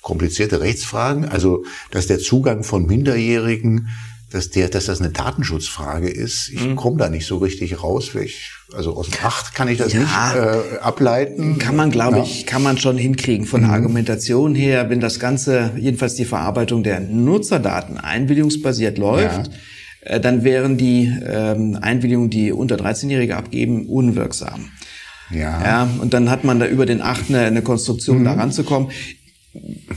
[0.00, 1.26] komplizierte Rechtsfragen.
[1.26, 3.88] Also, dass der Zugang von Minderjährigen
[4.32, 6.48] dass der, dass das eine Datenschutzfrage ist.
[6.48, 6.76] Ich mhm.
[6.76, 8.14] komme da nicht so richtig raus.
[8.14, 11.58] Ich, also aus dem Acht kann ich das ja, nicht äh, ableiten.
[11.58, 12.22] Kann man, glaube ja.
[12.22, 13.66] ich, kann man schon hinkriegen von mhm.
[13.66, 19.48] der Argumentation her, wenn das Ganze, jedenfalls die Verarbeitung der Nutzerdaten einwilligungsbasiert läuft.
[19.48, 20.14] Ja.
[20.14, 24.70] Äh, dann wären die ähm, Einwilligungen, die unter 13-Jährige abgeben, unwirksam.
[25.30, 25.62] Ja.
[25.62, 25.88] ja.
[26.00, 28.24] Und dann hat man da über den Acht eine, eine Konstruktion, mhm.
[28.24, 28.90] da ranzukommen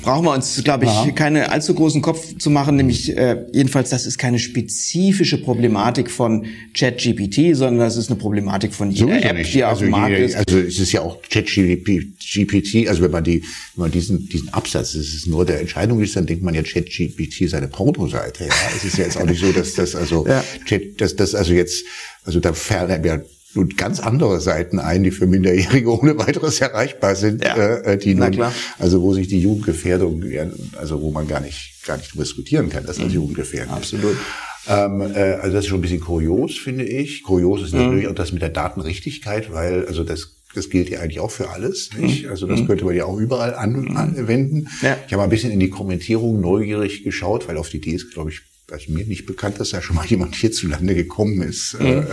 [0.01, 1.11] brauchen wir uns, glaube ich, ja.
[1.11, 6.45] keine allzu großen Kopf zu machen, nämlich äh, jedenfalls, das ist keine spezifische Problematik von
[6.73, 9.53] ChatGPT, sondern das ist eine Problematik von jeder App, nicht.
[9.53, 10.35] die auf also dem Markt jeder, ist.
[10.35, 13.41] Also es ist ja auch ChatGPT, also wenn man die,
[13.75, 16.61] wenn man diesen, diesen Absatz, das ist nur der Entscheidung ist, dann denkt man ja
[16.61, 18.45] ChatGPT seine Pornoseite.
[18.45, 20.43] Ja, es ist ja jetzt auch nicht so, dass das also, ja.
[20.65, 21.85] Chat, dass das also jetzt,
[22.25, 23.19] also da fern, ja,
[23.55, 27.55] nun ganz andere Seiten ein, die für Minderjährige ohne weiteres erreichbar sind, ja.
[27.55, 28.37] äh, die nun,
[28.79, 30.23] also wo sich die Jugendgefährdung,
[30.77, 33.13] also wo man gar nicht gar nicht diskutieren kann, dass das mhm.
[33.13, 34.13] Jugendgefährdung Absolut.
[34.13, 34.19] ist.
[34.67, 37.23] Ähm, äh, also das ist schon ein bisschen kurios, finde ich.
[37.23, 37.81] Kurios ist mhm.
[37.81, 41.49] natürlich auch das mit der Datenrichtigkeit, weil also das das gilt ja eigentlich auch für
[41.49, 42.23] alles, nicht?
[42.23, 42.29] Mhm.
[42.29, 42.67] Also das mhm.
[42.67, 44.69] könnte man ja auch überall anwenden.
[44.81, 44.97] Ja.
[45.05, 48.31] Ich habe ein bisschen in die Kommentierung neugierig geschaut, weil auf die Idee ist, glaube
[48.31, 48.41] ich,
[48.71, 52.05] also mir nicht bekannt, dass da schon mal jemand hierzulande gekommen ist, mhm.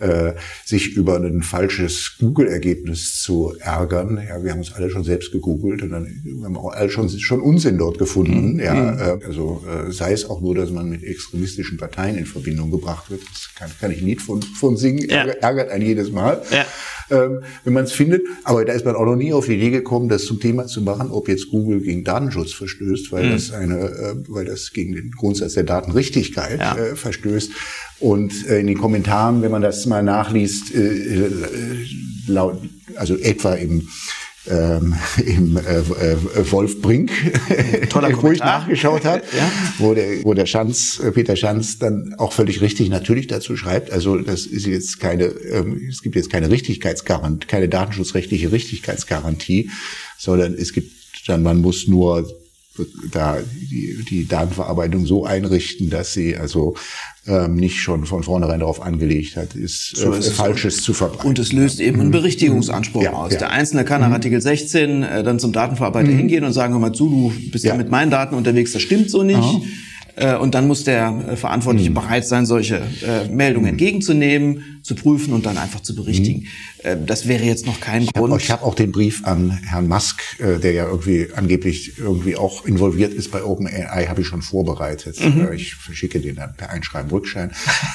[0.00, 4.18] äh, äh, sich über ein falsches Google-Ergebnis zu ärgern.
[4.26, 6.06] Ja, wir haben uns alle schon selbst gegoogelt und dann
[6.44, 8.54] haben wir auch alle schon, schon Unsinn dort gefunden.
[8.54, 8.60] Mhm.
[8.60, 8.98] Ja, mhm.
[8.98, 13.10] äh, also äh, sei es auch nur, dass man mit extremistischen Parteien in Verbindung gebracht
[13.10, 13.22] wird.
[13.22, 15.26] Das kann, kann ich nicht von, von singen, ja.
[15.26, 16.42] ärgert einen jedes Mal.
[16.50, 16.66] Ja
[17.10, 18.26] ähm, wenn man es findet.
[18.44, 20.82] Aber da ist man auch noch nie auf die Idee gekommen, das zum Thema zu
[20.82, 23.32] machen, ob jetzt Google gegen Datenschutz verstößt, weil mhm.
[23.32, 26.76] das eine, äh, weil das gegen den Grundsatz der Datenrichtigkeit ja.
[26.76, 27.50] äh, verstößt.
[28.00, 31.30] Und äh, in den Kommentaren, wenn man das mal nachliest, äh, äh,
[32.26, 32.60] laut,
[32.96, 33.88] also etwa im
[34.48, 34.94] ähm,
[35.26, 37.10] im äh, äh, Wolf Brink,
[38.22, 39.50] wo ich nachgeschaut habe, ja.
[39.78, 43.90] wo der, wo der Schanz, äh, Peter Schanz dann auch völlig richtig natürlich dazu schreibt.
[43.90, 49.70] Also das ist jetzt keine, ähm, es gibt jetzt keine Richtigkeitsgarantie, keine datenschutzrechtliche Richtigkeitsgarantie,
[50.18, 50.92] sondern es gibt
[51.26, 52.28] dann, man muss nur
[53.10, 53.38] da
[53.70, 56.74] die, die Datenverarbeitung so einrichten, dass sie also
[57.26, 61.28] ähm, nicht schon von vornherein darauf angelegt hat, ist, so äh, ist Falsches zu verbreiten.
[61.28, 62.12] Und es löst eben einen mhm.
[62.12, 63.32] Berichtigungsanspruch ja, aus.
[63.32, 63.38] Ja.
[63.38, 64.14] Der Einzelne kann nach mhm.
[64.14, 66.18] Artikel 16 äh, dann zum Datenverarbeiter mhm.
[66.18, 67.72] hingehen und sagen, hör mal zu, du bist ja.
[67.72, 69.38] ja mit meinen Daten unterwegs, das stimmt so nicht.
[69.38, 69.60] Aha.
[70.16, 71.94] Äh, und dann muss der äh, Verantwortliche mhm.
[71.94, 73.72] bereit sein, solche äh, Meldungen mhm.
[73.72, 76.40] entgegenzunehmen, zu prüfen und dann einfach zu berichtigen.
[76.82, 76.90] Mhm.
[76.90, 78.32] Äh, das wäre jetzt noch kein ich Grund.
[78.32, 82.64] Hab, ich habe auch den Brief an Herrn Musk, der ja irgendwie angeblich irgendwie auch
[82.64, 85.20] involviert ist bei OpenAI, habe ich schon vorbereitet.
[85.20, 85.52] Mhm.
[85.52, 87.52] Ich verschicke den dann per Einschreiben Rückschein,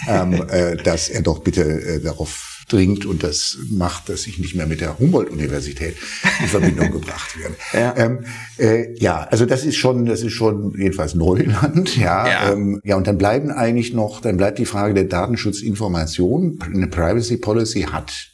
[0.08, 4.68] ähm, äh, dass er doch bitte darauf dringt und das macht, dass ich nicht mehr
[4.68, 5.96] mit der Humboldt-Universität
[6.42, 7.56] in Verbindung gebracht werde.
[7.74, 7.96] Ja.
[7.98, 8.20] Ähm,
[8.58, 12.28] äh, ja, also das ist schon, das ist schon jedenfalls Neuland, ja.
[12.28, 12.54] Ja.
[12.54, 16.60] Ähm, ja, und dann bleiben eigentlich noch, dann bleibt die Frage der Datenschutzinformation.
[16.62, 18.28] Eine Privacy Policy hat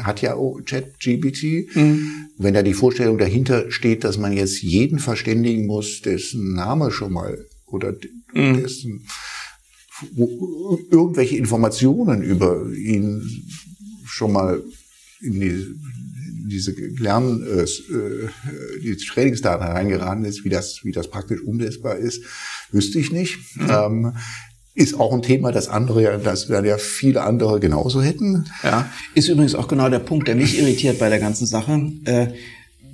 [0.00, 0.34] hat ja
[0.64, 1.76] ChatGPT.
[1.76, 2.10] Mhm.
[2.38, 7.12] Wenn da die Vorstellung dahinter steht, dass man jetzt jeden verständigen muss, dessen Name schon
[7.12, 7.94] mal oder
[8.34, 8.60] mhm.
[8.60, 9.06] dessen
[10.12, 13.22] wo irgendwelche Informationen über ihn
[14.10, 14.62] schon mal
[15.20, 18.28] in, die, in diese Lern, äh, äh,
[18.82, 22.22] die Trainingsdaten hereingeraten ist, wie das, wie das praktisch umsetzbar ist,
[22.72, 23.38] wüsste ich nicht.
[23.56, 23.70] Mhm.
[23.70, 24.12] Ähm,
[24.74, 28.46] ist auch ein Thema, das andere, das ja viele andere genauso hätten.
[28.62, 31.92] Ja, ist übrigens auch genau der Punkt, der mich irritiert bei der ganzen Sache.
[32.04, 32.28] Äh,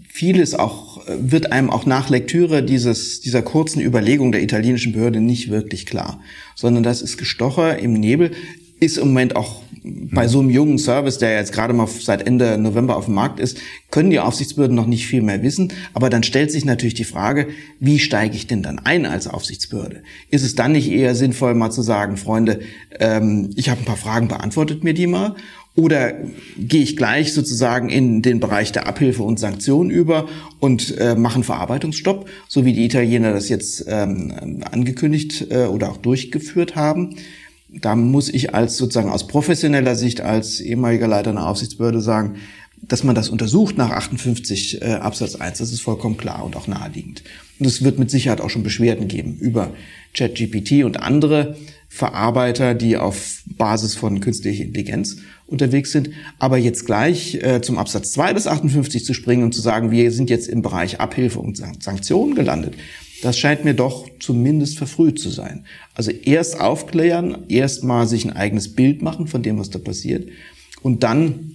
[0.08, 5.50] vieles auch wird einem auch nach Lektüre dieses dieser kurzen Überlegung der italienischen Behörde nicht
[5.50, 6.20] wirklich klar,
[6.54, 8.32] sondern das ist Gestocher im Nebel
[8.80, 12.58] ist im Moment auch bei so einem jungen Service, der jetzt gerade mal seit Ende
[12.58, 13.58] November auf dem Markt ist,
[13.90, 15.72] können die Aufsichtsbehörden noch nicht viel mehr wissen.
[15.94, 17.48] Aber dann stellt sich natürlich die Frage,
[17.78, 20.02] wie steige ich denn dann ein als Aufsichtsbehörde?
[20.30, 22.60] Ist es dann nicht eher sinnvoll, mal zu sagen, Freunde,
[22.98, 25.36] ähm, ich habe ein paar Fragen, beantwortet mir die mal?
[25.76, 26.14] Oder
[26.58, 30.26] gehe ich gleich sozusagen in den Bereich der Abhilfe und Sanktionen über
[30.58, 35.90] und äh, mache einen Verarbeitungsstopp, so wie die Italiener das jetzt ähm, angekündigt äh, oder
[35.90, 37.16] auch durchgeführt haben?
[37.80, 42.36] Da muss ich als sozusagen aus professioneller Sicht, als ehemaliger Leiter einer Aufsichtsbehörde sagen,
[42.82, 46.66] dass man das untersucht nach 58 äh, Absatz 1, das ist vollkommen klar und auch
[46.66, 47.22] naheliegend.
[47.58, 49.72] Und es wird mit Sicherheit auch schon Beschwerden geben über
[50.14, 51.56] ChatGPT und andere
[51.88, 55.16] Verarbeiter, die auf Basis von künstlicher Intelligenz
[55.46, 56.10] unterwegs sind.
[56.38, 60.10] Aber jetzt gleich äh, zum Absatz 2 des 58 zu springen und zu sagen, wir
[60.12, 62.74] sind jetzt im Bereich Abhilfe und Sanktionen gelandet,
[63.22, 65.64] das scheint mir doch zumindest verfrüht zu sein.
[65.94, 70.28] Also erst aufklären, erst mal sich ein eigenes Bild machen von dem, was da passiert
[70.82, 71.52] und dann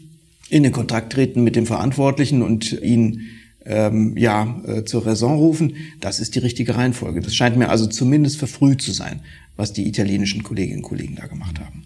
[0.49, 3.21] in den Kontakt treten mit dem Verantwortlichen und ihn
[3.65, 5.75] ähm, ja äh, zur Raison rufen.
[5.99, 7.21] Das ist die richtige Reihenfolge.
[7.21, 9.21] Das scheint mir also zumindest verfrüht zu sein,
[9.55, 11.83] was die italienischen Kolleginnen und Kollegen da gemacht haben.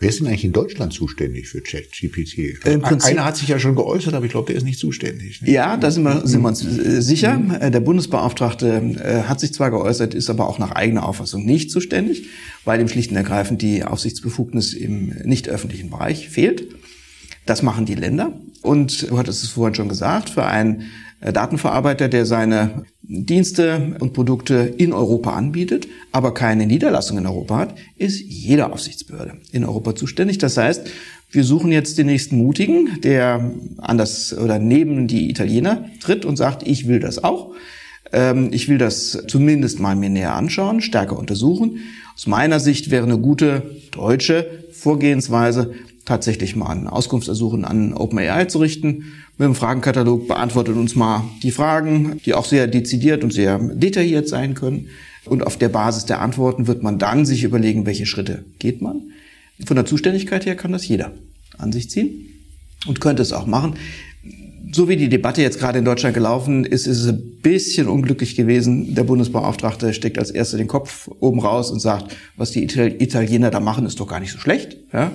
[0.00, 2.64] Wer ist denn eigentlich in Deutschland zuständig für ChatGPT?
[2.64, 5.42] Also Einer hat sich ja schon geäußert, aber ich glaube, der ist nicht zuständig.
[5.42, 5.50] Ne?
[5.50, 7.36] Ja, da sind wir, sind wir uns äh, sicher.
[7.36, 7.72] Mhm.
[7.72, 8.68] Der Bundesbeauftragte
[9.02, 12.28] äh, hat sich zwar geäußert, ist aber auch nach eigener Auffassung nicht zuständig,
[12.64, 16.68] weil ihm schlicht und ergreifend die Aufsichtsbefugnis im nicht öffentlichen Bereich fehlt.
[17.44, 18.38] Das machen die Länder.
[18.62, 20.84] Und du hattest es vorhin schon gesagt, für einen äh,
[21.20, 27.74] Datenverarbeiter, der seine Dienste und Produkte in Europa anbietet, aber keine Niederlassung in Europa hat,
[27.96, 30.38] ist jede Aufsichtsbehörde in Europa zuständig.
[30.38, 30.88] Das heißt,
[31.30, 36.66] wir suchen jetzt den nächsten Mutigen, der anders oder neben die Italiener tritt und sagt,
[36.66, 37.54] ich will das auch.
[38.12, 41.80] Ähm, ich will das zumindest mal mir näher anschauen, stärker untersuchen.
[42.14, 48.58] Aus meiner Sicht wäre eine gute deutsche Vorgehensweise, tatsächlich mal einen Auskunftsersuchen an OpenAI zu
[48.58, 49.12] richten.
[49.38, 54.28] Mit dem Fragenkatalog beantwortet uns mal die Fragen, die auch sehr dezidiert und sehr detailliert
[54.28, 54.88] sein können.
[55.26, 59.12] Und auf der Basis der Antworten wird man dann sich überlegen, welche Schritte geht man.
[59.64, 61.12] Von der Zuständigkeit her kann das jeder
[61.56, 62.26] an sich ziehen
[62.88, 63.76] und könnte es auch machen.
[64.72, 68.34] So wie die Debatte jetzt gerade in Deutschland gelaufen ist, ist es ein bisschen unglücklich
[68.34, 68.96] gewesen.
[68.96, 73.60] Der Bundesbeauftragte steckt als erster den Kopf oben raus und sagt, was die Italiener da
[73.60, 74.76] machen, ist doch gar nicht so schlecht.
[74.92, 75.12] Ja?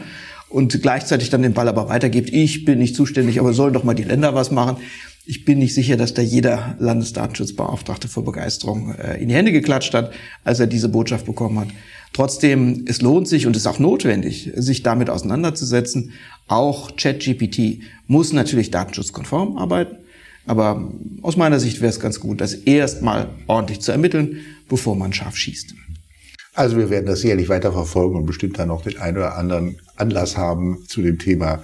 [0.54, 2.32] Und gleichzeitig dann den Ball aber weitergibt.
[2.32, 4.78] Ich bin nicht zuständig, aber sollen doch mal die Länder was machen.
[5.26, 9.94] Ich bin nicht sicher, dass da jeder Landesdatenschutzbeauftragte vor Begeisterung äh, in die Hände geklatscht
[9.94, 10.12] hat,
[10.44, 11.70] als er diese Botschaft bekommen hat.
[12.12, 16.12] Trotzdem, es lohnt sich und ist auch notwendig, sich damit auseinanderzusetzen.
[16.48, 19.98] Auch ChatGPT muss natürlich datenschutzkonform arbeiten.
[20.46, 20.92] Aber
[21.22, 25.38] aus meiner Sicht wäre es ganz gut, das erstmal ordentlich zu ermitteln, bevor man scharf
[25.38, 25.74] schießt.
[26.54, 29.78] Also wir werden das sicherlich weiter verfolgen und bestimmt dann noch den einen oder anderen
[29.96, 31.64] Anlass haben, zu dem Thema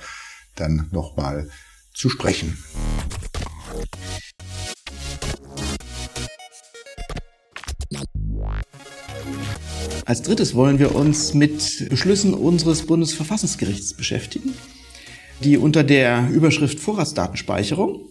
[0.55, 1.49] dann nochmal
[1.93, 2.57] zu sprechen.
[10.05, 14.53] Als drittes wollen wir uns mit Beschlüssen unseres Bundesverfassungsgerichts beschäftigen,
[15.43, 18.01] die unter der Überschrift Vorratsdatenspeicherung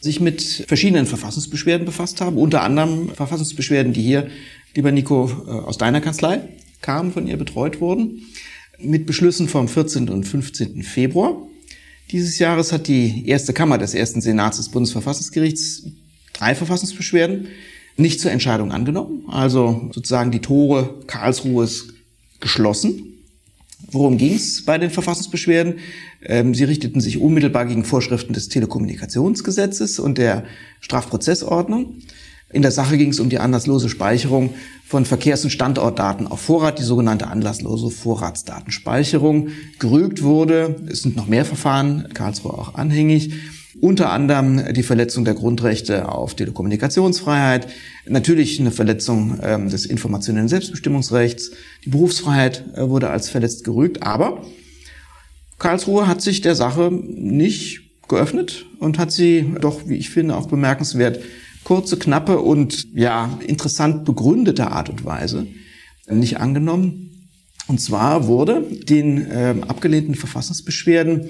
[0.00, 4.28] sich mit verschiedenen Verfassungsbeschwerden befasst haben, unter anderem Verfassungsbeschwerden, die hier
[4.74, 6.40] lieber Nico, äh, aus deiner Kanzlei
[6.80, 8.22] kamen, von ihr betreut wurden,
[8.78, 10.08] mit Beschlüssen vom 14.
[10.08, 10.82] und 15.
[10.82, 11.36] Februar.
[12.10, 15.84] Dieses Jahres hat die erste Kammer des ersten Senats des Bundesverfassungsgerichts
[16.32, 17.48] drei Verfassungsbeschwerden
[17.96, 19.24] nicht zur Entscheidung angenommen.
[19.28, 21.88] Also sozusagen die Tore Karlsruhes
[22.40, 23.02] geschlossen.
[23.90, 25.74] Worum ging es bei den Verfassungsbeschwerden?
[26.22, 30.44] Ähm, sie richteten sich unmittelbar gegen Vorschriften des Telekommunikationsgesetzes und der
[30.80, 31.96] Strafprozessordnung.
[32.50, 34.54] In der Sache ging es um die anlasslose Speicherung
[34.86, 39.48] von Verkehrs- und Standortdaten auf Vorrat, die sogenannte anlasslose Vorratsdatenspeicherung.
[39.78, 43.34] Gerügt wurde, es sind noch mehr Verfahren, Karlsruhe auch anhängig,
[43.82, 47.68] unter anderem die Verletzung der Grundrechte auf Telekommunikationsfreiheit,
[48.06, 51.50] natürlich eine Verletzung ähm, des informationellen Selbstbestimmungsrechts,
[51.84, 54.42] die Berufsfreiheit äh, wurde als verletzt gerügt, aber
[55.58, 60.48] Karlsruhe hat sich der Sache nicht geöffnet und hat sie doch, wie ich finde, auch
[60.48, 61.20] bemerkenswert
[61.68, 65.46] kurze, knappe und ja interessant begründete Art und Weise
[66.10, 67.28] nicht angenommen.
[67.66, 71.28] Und zwar wurde den äh, abgelehnten Verfassungsbeschwerden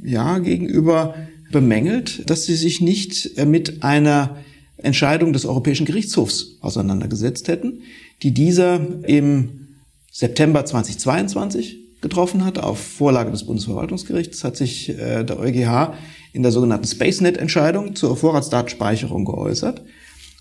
[0.00, 1.16] ja gegenüber
[1.50, 4.36] bemängelt, dass sie sich nicht äh, mit einer
[4.76, 7.80] Entscheidung des Europäischen Gerichtshofs auseinandergesetzt hätten,
[8.22, 9.66] die dieser im
[10.12, 15.94] September 2022 getroffen hat auf Vorlage des Bundesverwaltungsgerichts, hat sich äh, der EuGH
[16.32, 19.82] in der sogenannten SpaceNet-Entscheidung zur Vorratsdatenspeicherung geäußert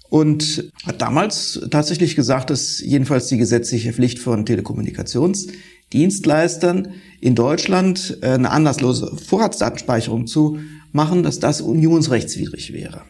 [0.09, 8.29] und hat damals tatsächlich gesagt, dass jedenfalls die gesetzliche Pflicht von Telekommunikationsdienstleistern in Deutschland äh,
[8.29, 10.59] eine anlasslose Vorratsdatenspeicherung zu
[10.91, 13.03] machen, dass das unionsrechtswidrig wäre.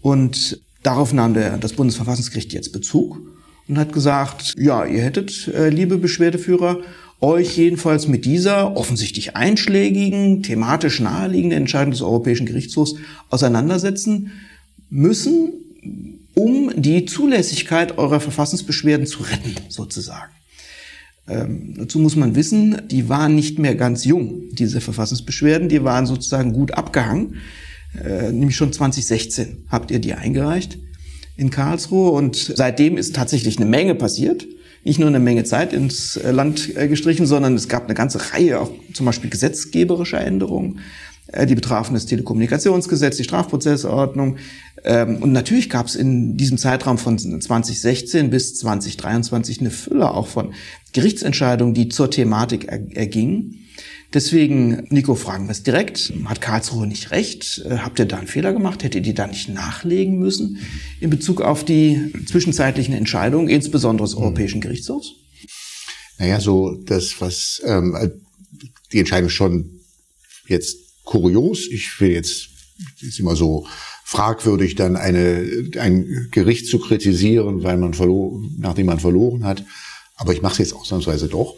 [0.00, 3.20] Und darauf nahm der, das Bundesverfassungsgericht jetzt Bezug
[3.68, 6.78] und hat gesagt, ja, ihr hättet, äh, liebe Beschwerdeführer,
[7.20, 12.94] euch jedenfalls mit dieser offensichtlich einschlägigen, thematisch naheliegenden Entscheidung des Europäischen Gerichtshofs
[13.28, 14.32] auseinandersetzen
[14.88, 15.52] müssen,
[16.34, 20.32] um die Zulässigkeit eurer Verfassungsbeschwerden zu retten, sozusagen.
[21.28, 26.06] Ähm, dazu muss man wissen, die waren nicht mehr ganz jung, diese Verfassungsbeschwerden, die waren
[26.06, 27.36] sozusagen gut abgehangen.
[28.02, 30.78] Äh, nämlich schon 2016 habt ihr die eingereicht
[31.36, 34.46] in Karlsruhe und seitdem ist tatsächlich eine Menge passiert
[34.88, 38.32] nicht nur eine Menge Zeit ins äh, Land äh, gestrichen, sondern es gab eine ganze
[38.32, 40.80] Reihe auch zum Beispiel gesetzgeberischer Änderungen.
[41.30, 44.38] Äh, die betrafen das Telekommunikationsgesetz, die Strafprozessordnung.
[44.84, 50.26] Ähm, und natürlich gab es in diesem Zeitraum von 2016 bis 2023 eine Fülle auch
[50.26, 50.54] von
[50.92, 53.64] Gerichtsentscheidungen, die zur Thematik ergingen.
[54.14, 56.14] Deswegen, Nico, fragen wir es direkt.
[56.24, 57.62] Hat Karlsruhe nicht recht?
[57.66, 58.82] Äh, habt ihr da einen Fehler gemacht?
[58.82, 60.58] Hättet ihr da nicht nachlegen müssen
[61.00, 65.12] in Bezug auf die zwischenzeitlichen Entscheidungen, insbesondere des Europäischen Gerichtshofs?
[66.18, 67.96] Naja, so das, was ähm,
[68.92, 69.80] die Entscheidung schon
[70.46, 71.66] jetzt kurios.
[71.70, 72.48] Ich will jetzt
[73.00, 73.66] ist immer so
[74.08, 79.66] fragwürdig, dann eine, ein Gericht zu kritisieren, weil man verloren, nachdem man verloren hat.
[80.16, 81.56] Aber ich mache es jetzt ausnahmsweise doch.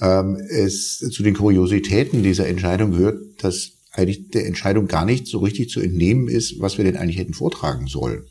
[0.00, 5.40] Ähm, es, zu den Kuriositäten dieser Entscheidung gehört, dass eigentlich der Entscheidung gar nicht so
[5.40, 8.24] richtig zu entnehmen ist, was wir denn eigentlich hätten vortragen sollen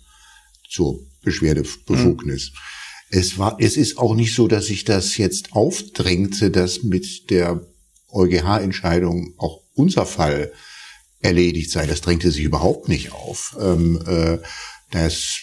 [0.67, 2.49] zur Beschwerdebefugnis.
[2.49, 3.19] Mhm.
[3.19, 7.61] Es war, es ist auch nicht so, dass sich das jetzt aufdrängte, dass mit der
[8.09, 10.51] EuGH-Entscheidung auch unser Fall
[11.21, 11.85] erledigt sei.
[11.85, 13.55] Das drängte sich überhaupt nicht auf.
[13.59, 14.37] Ähm, äh,
[14.91, 15.39] das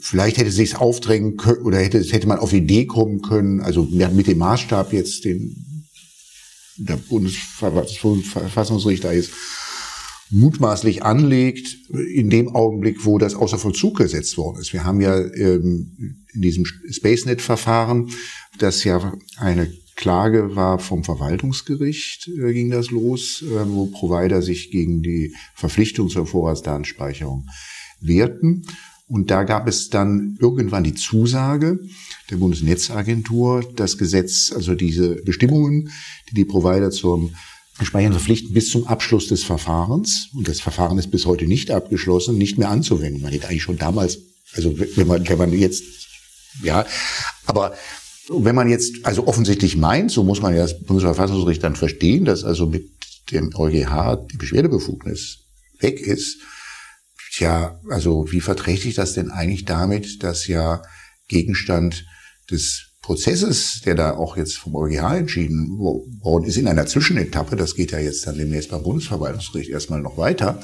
[0.00, 3.84] vielleicht hätte es sich aufdrängen können oder hätte, hätte man auf Idee kommen können, also
[3.84, 5.86] mit dem Maßstab jetzt, den
[6.78, 9.30] der Bundesverfassungsrichter jetzt
[10.30, 14.72] mutmaßlich anlegt, in dem Augenblick, wo das außer Vollzug gesetzt worden ist.
[14.72, 18.12] Wir haben ja ähm, in diesem SpaceNet-Verfahren,
[18.58, 24.70] das ja eine Klage war vom Verwaltungsgericht, äh, ging das los, äh, wo Provider sich
[24.70, 27.48] gegen die Verpflichtung zur Vorratsdatenspeicherung
[28.00, 28.64] wehrten.
[29.08, 31.80] Und da gab es dann irgendwann die Zusage
[32.30, 35.90] der Bundesnetzagentur, das Gesetz, also diese Bestimmungen,
[36.30, 37.34] die die Provider zum
[37.82, 42.38] Speichern verpflichten, bis zum Abschluss des Verfahrens, und das Verfahren ist bis heute nicht abgeschlossen,
[42.38, 43.22] nicht mehr anzuwenden.
[43.22, 44.18] Man hätte eigentlich schon damals,
[44.54, 45.82] also wenn man, wenn man jetzt,
[46.62, 46.86] ja,
[47.46, 47.74] aber
[48.30, 52.44] wenn man jetzt also offensichtlich meint, so muss man ja das Bundesverfassungsgericht dann verstehen, dass
[52.44, 52.90] also mit
[53.30, 55.44] dem EuGH die Beschwerdebefugnis
[55.80, 56.38] weg ist,
[57.38, 60.82] Tja, also wie verträgt sich das denn eigentlich damit, dass ja
[61.28, 62.04] Gegenstand
[62.50, 67.76] des Prozesses, der da auch jetzt vom EuGH entschieden worden ist, in einer Zwischenetappe, das
[67.76, 70.60] geht ja jetzt dann demnächst beim Bundesverwaltungsgericht erstmal noch weiter,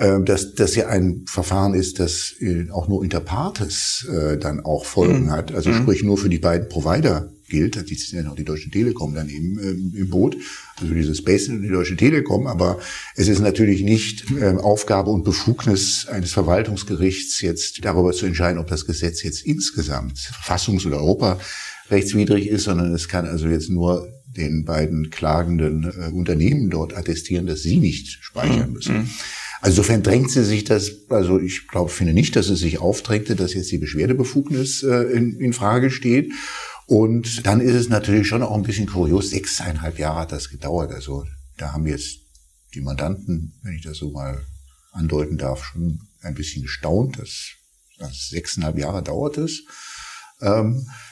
[0.00, 4.86] dass das ja ein Verfahren ist, das äh, auch nur inter partes äh, dann auch
[4.86, 5.30] Folgen mhm.
[5.30, 5.74] hat, also mhm.
[5.74, 7.76] sprich nur für die beiden Provider gilt.
[7.76, 10.36] Da ist ja noch die Deutsche Telekom daneben ähm, im Boot,
[10.80, 12.46] also diese Space und die Deutsche Telekom.
[12.46, 12.78] Aber
[13.14, 18.68] es ist natürlich nicht ähm, Aufgabe und Befugnis eines Verwaltungsgerichts, jetzt darüber zu entscheiden, ob
[18.68, 24.64] das Gesetz jetzt insgesamt verfassungs- oder europarechtswidrig ist, sondern es kann also jetzt nur den
[24.64, 28.72] beiden klagenden äh, Unternehmen dort attestieren, dass sie nicht speichern mhm.
[28.74, 28.96] müssen.
[28.98, 29.10] Mhm.
[29.60, 33.36] Also insofern drängt sie sich das, also ich glaube, finde nicht, dass es sich aufdrängte,
[33.36, 36.32] dass jetzt die Beschwerdebefugnis äh, in, in Frage steht.
[36.86, 40.92] Und dann ist es natürlich schon auch ein bisschen kurios, sechseinhalb Jahre hat das gedauert.
[40.92, 41.24] Also
[41.56, 42.20] da haben jetzt
[42.74, 44.40] die Mandanten, wenn ich das so mal
[44.92, 47.50] andeuten darf, schon ein bisschen gestaunt, dass,
[47.98, 49.62] dass sechseinhalb Jahre dauert es.
[50.40, 51.09] Ähm, äh,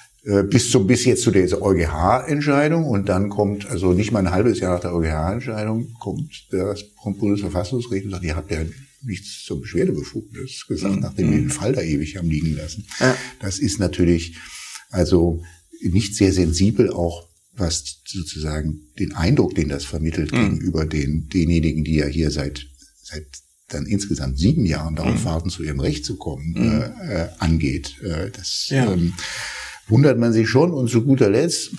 [0.51, 4.61] bis zum bis jetzt zu dieser EuGH-Entscheidung und dann kommt also nicht mal ein halbes
[4.61, 8.59] Jahr nach der EuGH-Entscheidung kommt das Bundesverfassungsgericht und sagt, ihr habt ja
[9.03, 11.01] nichts zur Beschwerdebefugnis gesagt, mhm.
[11.03, 12.87] nachdem wir den Fall da ewig haben liegen lassen.
[13.01, 13.17] Ja.
[13.41, 14.37] Das ist natürlich
[14.91, 15.43] also
[15.81, 20.37] nicht sehr sensibel auch was sozusagen den Eindruck, den das vermittelt mhm.
[20.37, 22.67] gegenüber den, denjenigen, die ja hier seit,
[23.03, 23.27] seit
[23.69, 25.25] dann insgesamt sieben Jahren darauf mhm.
[25.25, 26.83] warten, zu ihrem Recht zu kommen, mhm.
[26.83, 28.01] äh, äh, angeht.
[28.03, 28.93] Äh, das ja.
[28.93, 29.15] ähm,
[29.89, 30.73] wundert man sich schon.
[30.73, 31.73] Und zu guter Letzt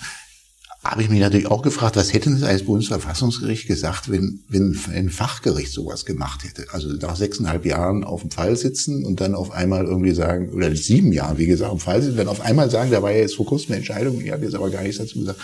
[0.82, 5.10] habe ich mich natürlich auch gefragt, was hätte das als Bundesverfassungsgericht gesagt, wenn, wenn ein
[5.10, 6.66] Fachgericht sowas gemacht hätte?
[6.72, 10.74] Also nach sechseinhalb Jahren auf dem Fall sitzen und dann auf einmal irgendwie sagen, oder
[10.74, 13.18] sieben Jahren, wie gesagt, auf dem Fall sitzen, dann auf einmal sagen, da war ja
[13.18, 15.40] jetzt vor kurzem eine Entscheidung, ich habe jetzt aber gar nichts dazu gesagt,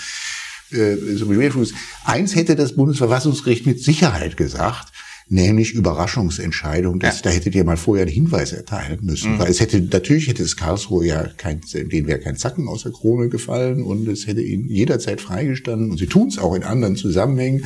[0.71, 1.27] äh, so
[2.05, 4.93] Eins hätte das Bundesverfassungsgericht mit Sicherheit gesagt,
[5.29, 7.01] nämlich Überraschungsentscheidung.
[7.01, 7.23] Das, ja.
[7.25, 9.35] Da hättet ihr mal vorher einen Hinweis erteilen müssen.
[9.35, 9.39] Mhm.
[9.39, 12.93] Weil es hätte, natürlich hätte es Karlsruhe ja kein, denen wäre kein Zacken aus der
[12.93, 15.91] Krone gefallen und es hätte ihnen jederzeit freigestanden.
[15.91, 17.65] Und sie tun es auch in anderen Zusammenhängen.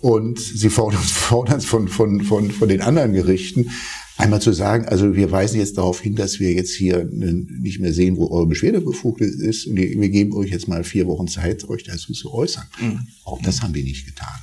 [0.00, 1.02] Und sie fordern
[1.56, 3.70] es von, von, von, von den anderen Gerichten.
[4.18, 7.92] Einmal zu sagen, also wir weisen jetzt darauf hin, dass wir jetzt hier nicht mehr
[7.92, 11.84] sehen, wo eure Beschwerdebefugnis ist und wir geben euch jetzt mal vier Wochen Zeit, euch
[11.84, 12.64] dazu zu äußern.
[12.80, 13.06] Mhm.
[13.24, 14.34] Auch das haben wir nicht getan.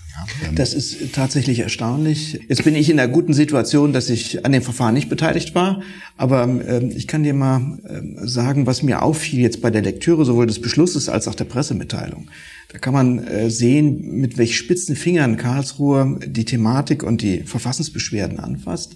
[0.42, 0.52] Ja.
[0.54, 2.40] Das ist tatsächlich erstaunlich.
[2.48, 5.82] Jetzt bin ich in der guten Situation, dass ich an dem Verfahren nicht beteiligt war,
[6.16, 10.24] aber äh, ich kann dir mal äh, sagen, was mir auffiel jetzt bei der Lektüre
[10.24, 12.30] sowohl des Beschlusses als auch der Pressemitteilung.
[12.72, 18.40] Da kann man äh, sehen, mit welch spitzen Fingern Karlsruhe die Thematik und die Verfassungsbeschwerden
[18.40, 18.96] anfasst.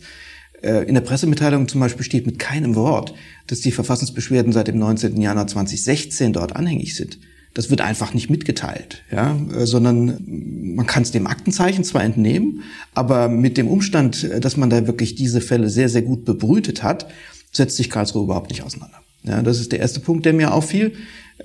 [0.61, 3.13] Äh, in der Pressemitteilung zum Beispiel steht mit keinem Wort,
[3.47, 5.19] dass die Verfassungsbeschwerden seit dem 19.
[5.19, 7.19] Januar 2016 dort anhängig sind.
[7.53, 12.63] Das wird einfach nicht mitgeteilt, ja, äh, sondern man kann es dem Aktenzeichen zwar entnehmen,
[12.93, 16.83] aber mit dem Umstand, äh, dass man da wirklich diese Fälle sehr, sehr gut bebrütet
[16.83, 17.07] hat,
[17.51, 19.01] setzt sich Karlsruhe überhaupt nicht auseinander.
[19.23, 20.93] Ja, das ist der erste Punkt, der mir auffiel.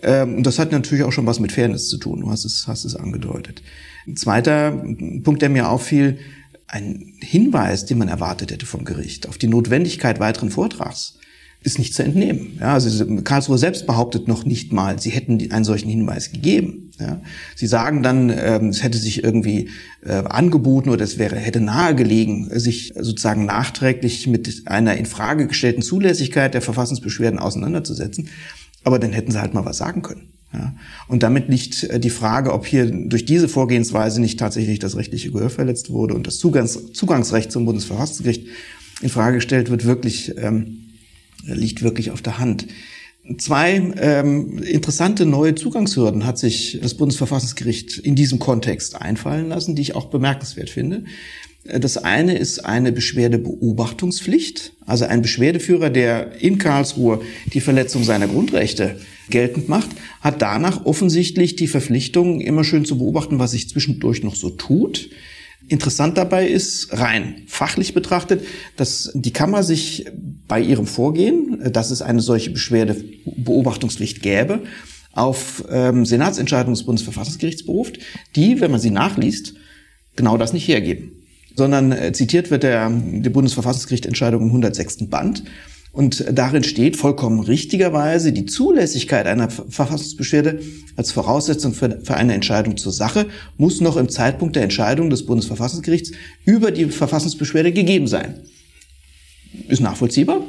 [0.03, 2.21] Ähm, und das hat natürlich auch schon was mit Fairness zu tun.
[2.21, 3.63] Du hast es, hast es angedeutet.
[4.07, 4.73] Ein zweiter
[5.23, 6.19] Punkt, der mir auffiel,
[6.75, 11.19] ein Hinweis, den man erwartet hätte vom Gericht auf die Notwendigkeit weiteren Vortrags
[11.63, 12.59] ist nicht zu entnehmen.
[12.61, 16.91] Ja, also Karlsruhe selbst behauptet noch nicht mal, sie hätten einen solchen Hinweis gegeben.
[17.01, 17.23] Ja,
[17.57, 19.71] sie sagen dann, ähm, es hätte sich irgendwie
[20.05, 25.81] äh, angeboten oder es wäre hätte nahegelegen, sich sozusagen nachträglich mit einer in Frage gestellten
[25.81, 28.29] Zulässigkeit der Verfassungsbeschwerden auseinanderzusetzen.
[28.85, 30.34] Aber dann hätten sie halt mal was sagen können.
[30.55, 30.75] Ja.
[31.09, 35.33] Und damit liegt äh, die Frage, ob hier durch diese Vorgehensweise nicht tatsächlich das rechtliche
[35.33, 38.47] Gehör verletzt wurde und das Zugangs Zugangsrecht zum Bundesverfassungsgericht
[39.03, 40.93] in Frage gestellt wird, wirklich ähm,
[41.45, 42.69] liegt wirklich auf der Hand.
[43.39, 49.83] Zwei ähm, interessante neue Zugangshürden hat sich das Bundesverfassungsgericht in diesem Kontext einfallen lassen, die
[49.83, 51.05] ich auch bemerkenswert finde.
[51.65, 57.23] Das eine ist eine Beschwerdebeobachtungspflicht, also ein Beschwerdeführer, der in Karlsruhe
[57.55, 58.97] die Verletzung seiner Grundrechte
[59.31, 64.35] geltend macht, hat danach offensichtlich die Verpflichtung, immer schön zu beobachten, was sich zwischendurch noch
[64.35, 65.11] so tut.
[65.67, 68.45] Interessant dabei ist, rein fachlich betrachtet,
[68.77, 70.05] dass die Kammer sich
[70.47, 74.61] bei ihrem Vorgehen, dass es eine solche Beschwerdebeobachtungspflicht gäbe,
[75.13, 77.99] auf ähm, Senatsentscheidungen des Bundesverfassungsgerichts beruft,
[78.37, 79.55] die, wenn man sie nachliest,
[80.17, 81.13] genau das nicht hergeben.
[81.57, 85.09] Sondern äh, zitiert wird der, der Bundesverfassungsgericht-Entscheidung im 106.
[85.09, 85.45] Band.
[85.95, 90.61] Und darin steht vollkommen richtigerweise die Zulässigkeit einer Verfassungsbeschwerde
[90.97, 93.27] als Voraussetzung für, eine Entscheidung zur Sache
[93.59, 96.11] muss noch im Zeitpunkt der Entscheidung des Bundesverfassungsgerichts
[96.45, 98.41] über die Verfassungsbeschwerde gegeben sein.
[99.69, 100.41] Ist nachvollziehbar.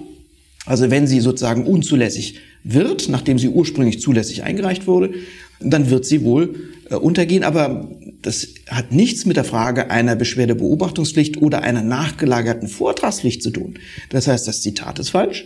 [0.65, 5.13] Also wenn sie sozusagen unzulässig wird, nachdem sie ursprünglich zulässig eingereicht wurde,
[5.59, 6.55] dann wird sie wohl
[6.89, 7.43] äh, untergehen.
[7.43, 7.87] Aber
[8.25, 13.75] das hat nichts mit der Frage einer Beschwerdebeobachtungspflicht oder einer nachgelagerten Vortragspflicht zu tun.
[14.09, 15.45] Das heißt, das Zitat ist falsch.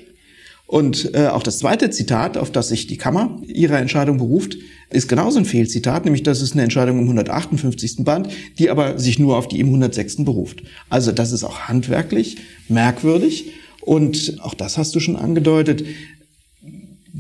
[0.66, 4.56] Und äh, auch das zweite Zitat, auf das sich die Kammer ihrer Entscheidung beruft,
[4.92, 8.04] ist genauso ein Fehlzitat, nämlich das ist eine Entscheidung im 158.
[8.06, 10.24] Band, die aber sich nur auf die im 106.
[10.24, 10.62] beruft.
[10.90, 13.52] Also das ist auch handwerklich merkwürdig.
[13.82, 15.84] Und auch das hast du schon angedeutet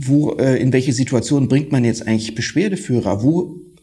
[0.01, 3.23] wo, äh, in welche Situation bringt man jetzt eigentlich Beschwerdeführer?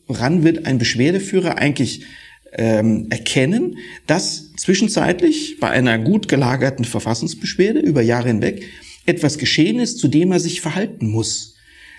[0.06, 2.04] Woran wird ein Beschwerdeführer eigentlich
[2.52, 8.64] ähm, erkennen, dass zwischenzeitlich bei einer gut gelagerten Verfassungsbeschwerde über Jahre hinweg
[9.04, 11.56] etwas geschehen ist, zu dem er sich verhalten muss?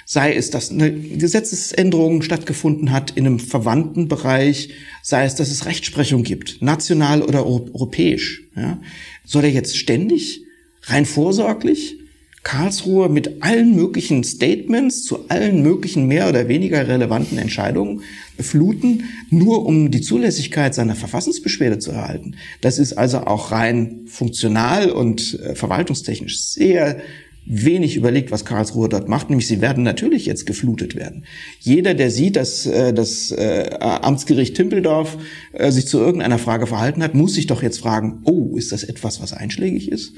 [0.10, 4.70] sei es, dass eine Gesetzesänderung stattgefunden hat in einem verwandten Bereich,
[5.04, 8.44] sei es, dass es Rechtsprechung gibt, national oder europäisch.
[8.56, 8.80] Ja?
[9.26, 10.44] Soll er jetzt ständig,
[10.84, 11.98] rein vorsorglich,
[12.44, 18.02] Karlsruhe mit allen möglichen Statements zu allen möglichen mehr oder weniger relevanten Entscheidungen
[18.40, 22.36] fluten, nur um die Zulässigkeit seiner Verfassungsbeschwerde zu erhalten.
[22.62, 27.02] Das ist also auch rein funktional und äh, verwaltungstechnisch sehr
[27.48, 31.24] wenig überlegt, was Karlsruhe dort macht, nämlich sie werden natürlich jetzt geflutet werden.
[31.60, 35.18] Jeder, der sieht, dass äh, das äh, Amtsgericht Timpeldorf
[35.54, 38.84] äh, sich zu irgendeiner Frage verhalten hat, muss sich doch jetzt fragen, oh, ist das
[38.84, 40.14] etwas, was einschlägig ist?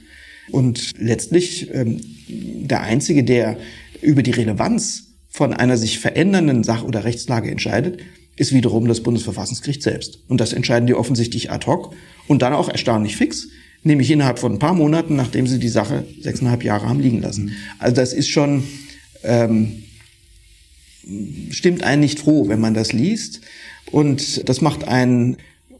[0.51, 3.57] Und letztlich ähm, der Einzige, der
[4.01, 7.99] über die Relevanz von einer sich verändernden Sach- oder Rechtslage entscheidet,
[8.35, 10.19] ist wiederum das Bundesverfassungsgericht selbst.
[10.27, 11.93] Und das entscheiden die offensichtlich ad hoc
[12.27, 13.49] und dann auch erstaunlich fix,
[13.83, 17.51] nämlich innerhalb von ein paar Monaten, nachdem sie die Sache sechseinhalb Jahre haben liegen lassen.
[17.79, 18.63] Also das ist schon,
[19.23, 19.83] ähm,
[21.51, 23.41] stimmt einen nicht froh, wenn man das liest.
[23.91, 25.37] Und das macht einen,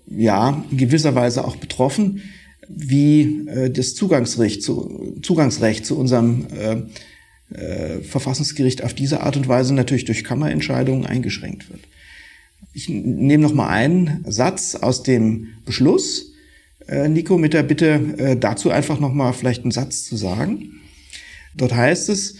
[0.07, 2.23] ja, in gewisser Weise auch betroffen,
[2.69, 9.47] wie äh, das Zugangsrecht zu, Zugangsrecht zu unserem äh, äh, Verfassungsgericht auf diese Art und
[9.47, 11.81] Weise natürlich durch Kammerentscheidungen eingeschränkt wird.
[12.73, 16.33] Ich nehme noch mal einen Satz aus dem Beschluss,
[16.87, 20.73] äh, Nico, mit der Bitte, äh, dazu einfach noch mal vielleicht einen Satz zu sagen.
[21.55, 22.35] Dort heißt es,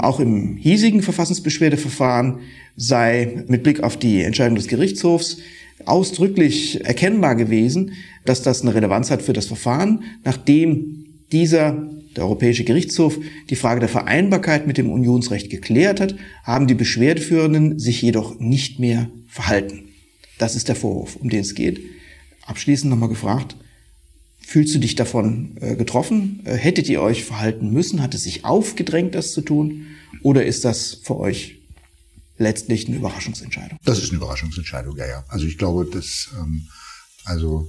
[0.00, 2.40] auch im hiesigen Verfassungsbeschwerdeverfahren
[2.76, 5.38] sei mit Blick auf die Entscheidung des Gerichtshofs
[5.84, 7.92] ausdrücklich erkennbar gewesen,
[8.24, 13.18] dass das eine Relevanz hat für das Verfahren, nachdem dieser der Europäische Gerichtshof
[13.50, 16.14] die Frage der Vereinbarkeit mit dem Unionsrecht geklärt hat,
[16.44, 19.88] haben die Beschwerdeführenden sich jedoch nicht mehr verhalten.
[20.38, 21.80] Das ist der Vorwurf, um den es geht.
[22.46, 23.56] Abschließend nochmal gefragt,
[24.46, 26.42] fühlst du dich davon äh, getroffen?
[26.44, 28.02] Äh, hättet ihr euch verhalten müssen?
[28.02, 29.86] Hat es sich aufgedrängt, das zu tun?
[30.22, 31.60] Oder ist das für euch
[32.38, 33.78] letztlich eine Überraschungsentscheidung?
[33.84, 35.24] Das ist eine Überraschungsentscheidung, ja, ja.
[35.28, 36.68] Also ich glaube, dass, ähm,
[37.24, 37.68] also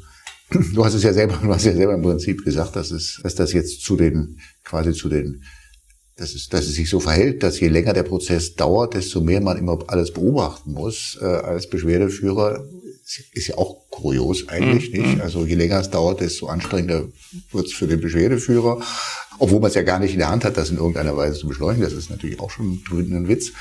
[0.73, 3.35] Du hast es ja selber, du hast ja selber im Prinzip gesagt, dass es, dass
[3.35, 5.43] das jetzt zu den, quasi zu den,
[6.17, 9.41] dass es, dass es sich so verhält, dass je länger der Prozess dauert, desto mehr
[9.41, 12.63] man immer alles beobachten muss äh, als Beschwerdeführer.
[13.33, 15.01] Ist ja auch kurios eigentlich, mhm.
[15.01, 15.21] nicht?
[15.21, 17.07] Also je länger es dauert, desto anstrengender
[17.51, 18.81] wird es für den Beschwerdeführer.
[19.37, 21.47] Obwohl man es ja gar nicht in der Hand hat, das in irgendeiner Weise zu
[21.47, 21.83] beschleunigen.
[21.83, 23.51] Das ist natürlich auch schon ein Witz.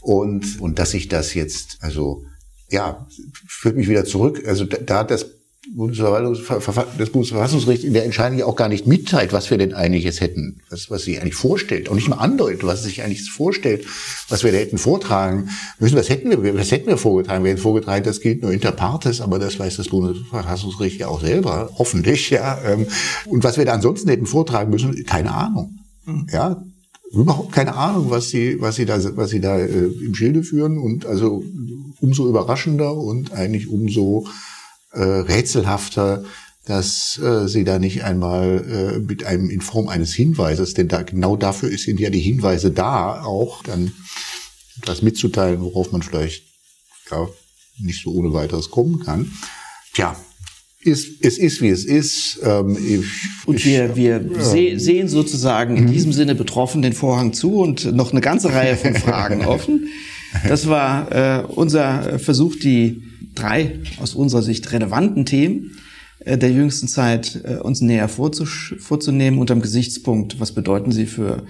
[0.00, 2.24] Und, und dass sich das jetzt, also
[2.68, 3.06] ja,
[3.46, 4.42] führt mich wieder zurück.
[4.46, 5.26] Also da, da hat das
[5.62, 10.22] das Bundesverfassungsgericht in der Entscheidung ja auch gar nicht mitteilt, was wir denn eigentlich jetzt
[10.22, 11.90] hätten, was, was sich eigentlich vorstellt.
[11.90, 13.86] Und nicht mal andeutet, was sich eigentlich vorstellt,
[14.30, 15.96] was wir da hätten vortragen müssen.
[15.96, 17.44] Was hätten wir, was hätten wir vorgetragen?
[17.44, 21.20] Wir hätten vorgetragen, das gilt nur inter partes, aber das weiß das Bundesverfassungsgericht ja auch
[21.20, 22.58] selber, hoffentlich, ja.
[22.64, 22.86] Ähm.
[23.26, 25.78] Und was wir da ansonsten hätten vortragen müssen, keine Ahnung.
[26.32, 26.62] Ja,
[27.12, 30.78] überhaupt keine Ahnung, was sie, was sie da, was sie da äh, im Schilde führen
[30.78, 31.44] und also
[32.00, 34.26] umso überraschender und eigentlich umso
[34.92, 36.24] äh, rätselhafter,
[36.66, 41.02] dass äh, sie da nicht einmal äh, mit einem in Form eines Hinweises, denn da
[41.02, 43.92] genau dafür sind ja die Hinweise da, auch dann
[44.78, 46.44] etwas mitzuteilen, worauf man vielleicht
[47.10, 47.28] ja
[47.78, 49.32] nicht so ohne weiteres kommen kann.
[49.94, 50.16] Tja,
[50.82, 52.40] ist, es ist, wie es ist.
[52.42, 54.42] Ähm, ich, und wir, wir ja.
[54.42, 55.92] se sehen sozusagen in mhm.
[55.92, 59.88] diesem Sinne betroffen den Vorhang zu und noch eine ganze Reihe von Fragen offen.
[60.48, 63.02] Das war äh, unser Versuch, die
[63.34, 65.78] drei aus unserer Sicht relevanten Themen
[66.20, 69.38] äh, der jüngsten Zeit äh, uns näher vorzunehmen.
[69.38, 71.44] Unter dem Gesichtspunkt, was bedeuten sie für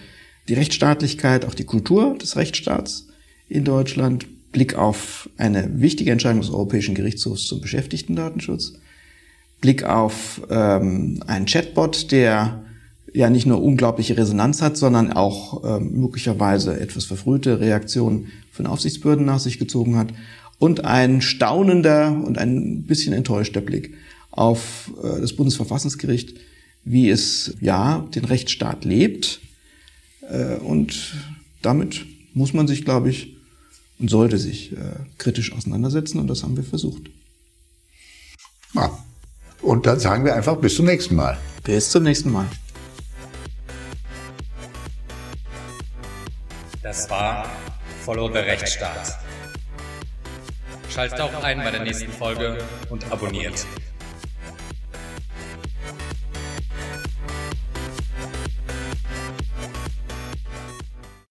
[0.49, 3.09] die Rechtsstaatlichkeit, auch die Kultur des Rechtsstaats
[3.49, 8.75] in Deutschland, Blick auf eine wichtige Entscheidung des Europäischen Gerichtshofs zum Beschäftigtendatenschutz,
[9.61, 12.65] Blick auf ähm, einen Chatbot, der
[13.13, 19.27] ja nicht nur unglaubliche Resonanz hat, sondern auch ähm, möglicherweise etwas verfrühte Reaktionen von Aufsichtsbehörden
[19.27, 20.09] nach sich gezogen hat
[20.61, 23.95] und ein staunender und ein bisschen enttäuschter Blick
[24.31, 26.37] auf äh, das Bundesverfassungsgericht,
[26.85, 29.41] wie es ja den Rechtsstaat lebt.
[30.31, 31.15] Äh, und
[31.63, 32.05] damit
[32.35, 33.37] muss man sich, glaube ich,
[33.99, 34.77] und sollte sich äh,
[35.17, 37.11] kritisch auseinandersetzen und das haben wir versucht.
[38.75, 38.97] Ja.
[39.63, 41.39] Und dann sagen wir einfach bis zum nächsten Mal.
[41.65, 42.47] Bis zum nächsten Mal.
[46.83, 47.49] Das war
[48.05, 49.30] Follow the Rechtsstaat.
[50.91, 53.65] Schaltet auch ein bei der nächsten Folge und abonniert.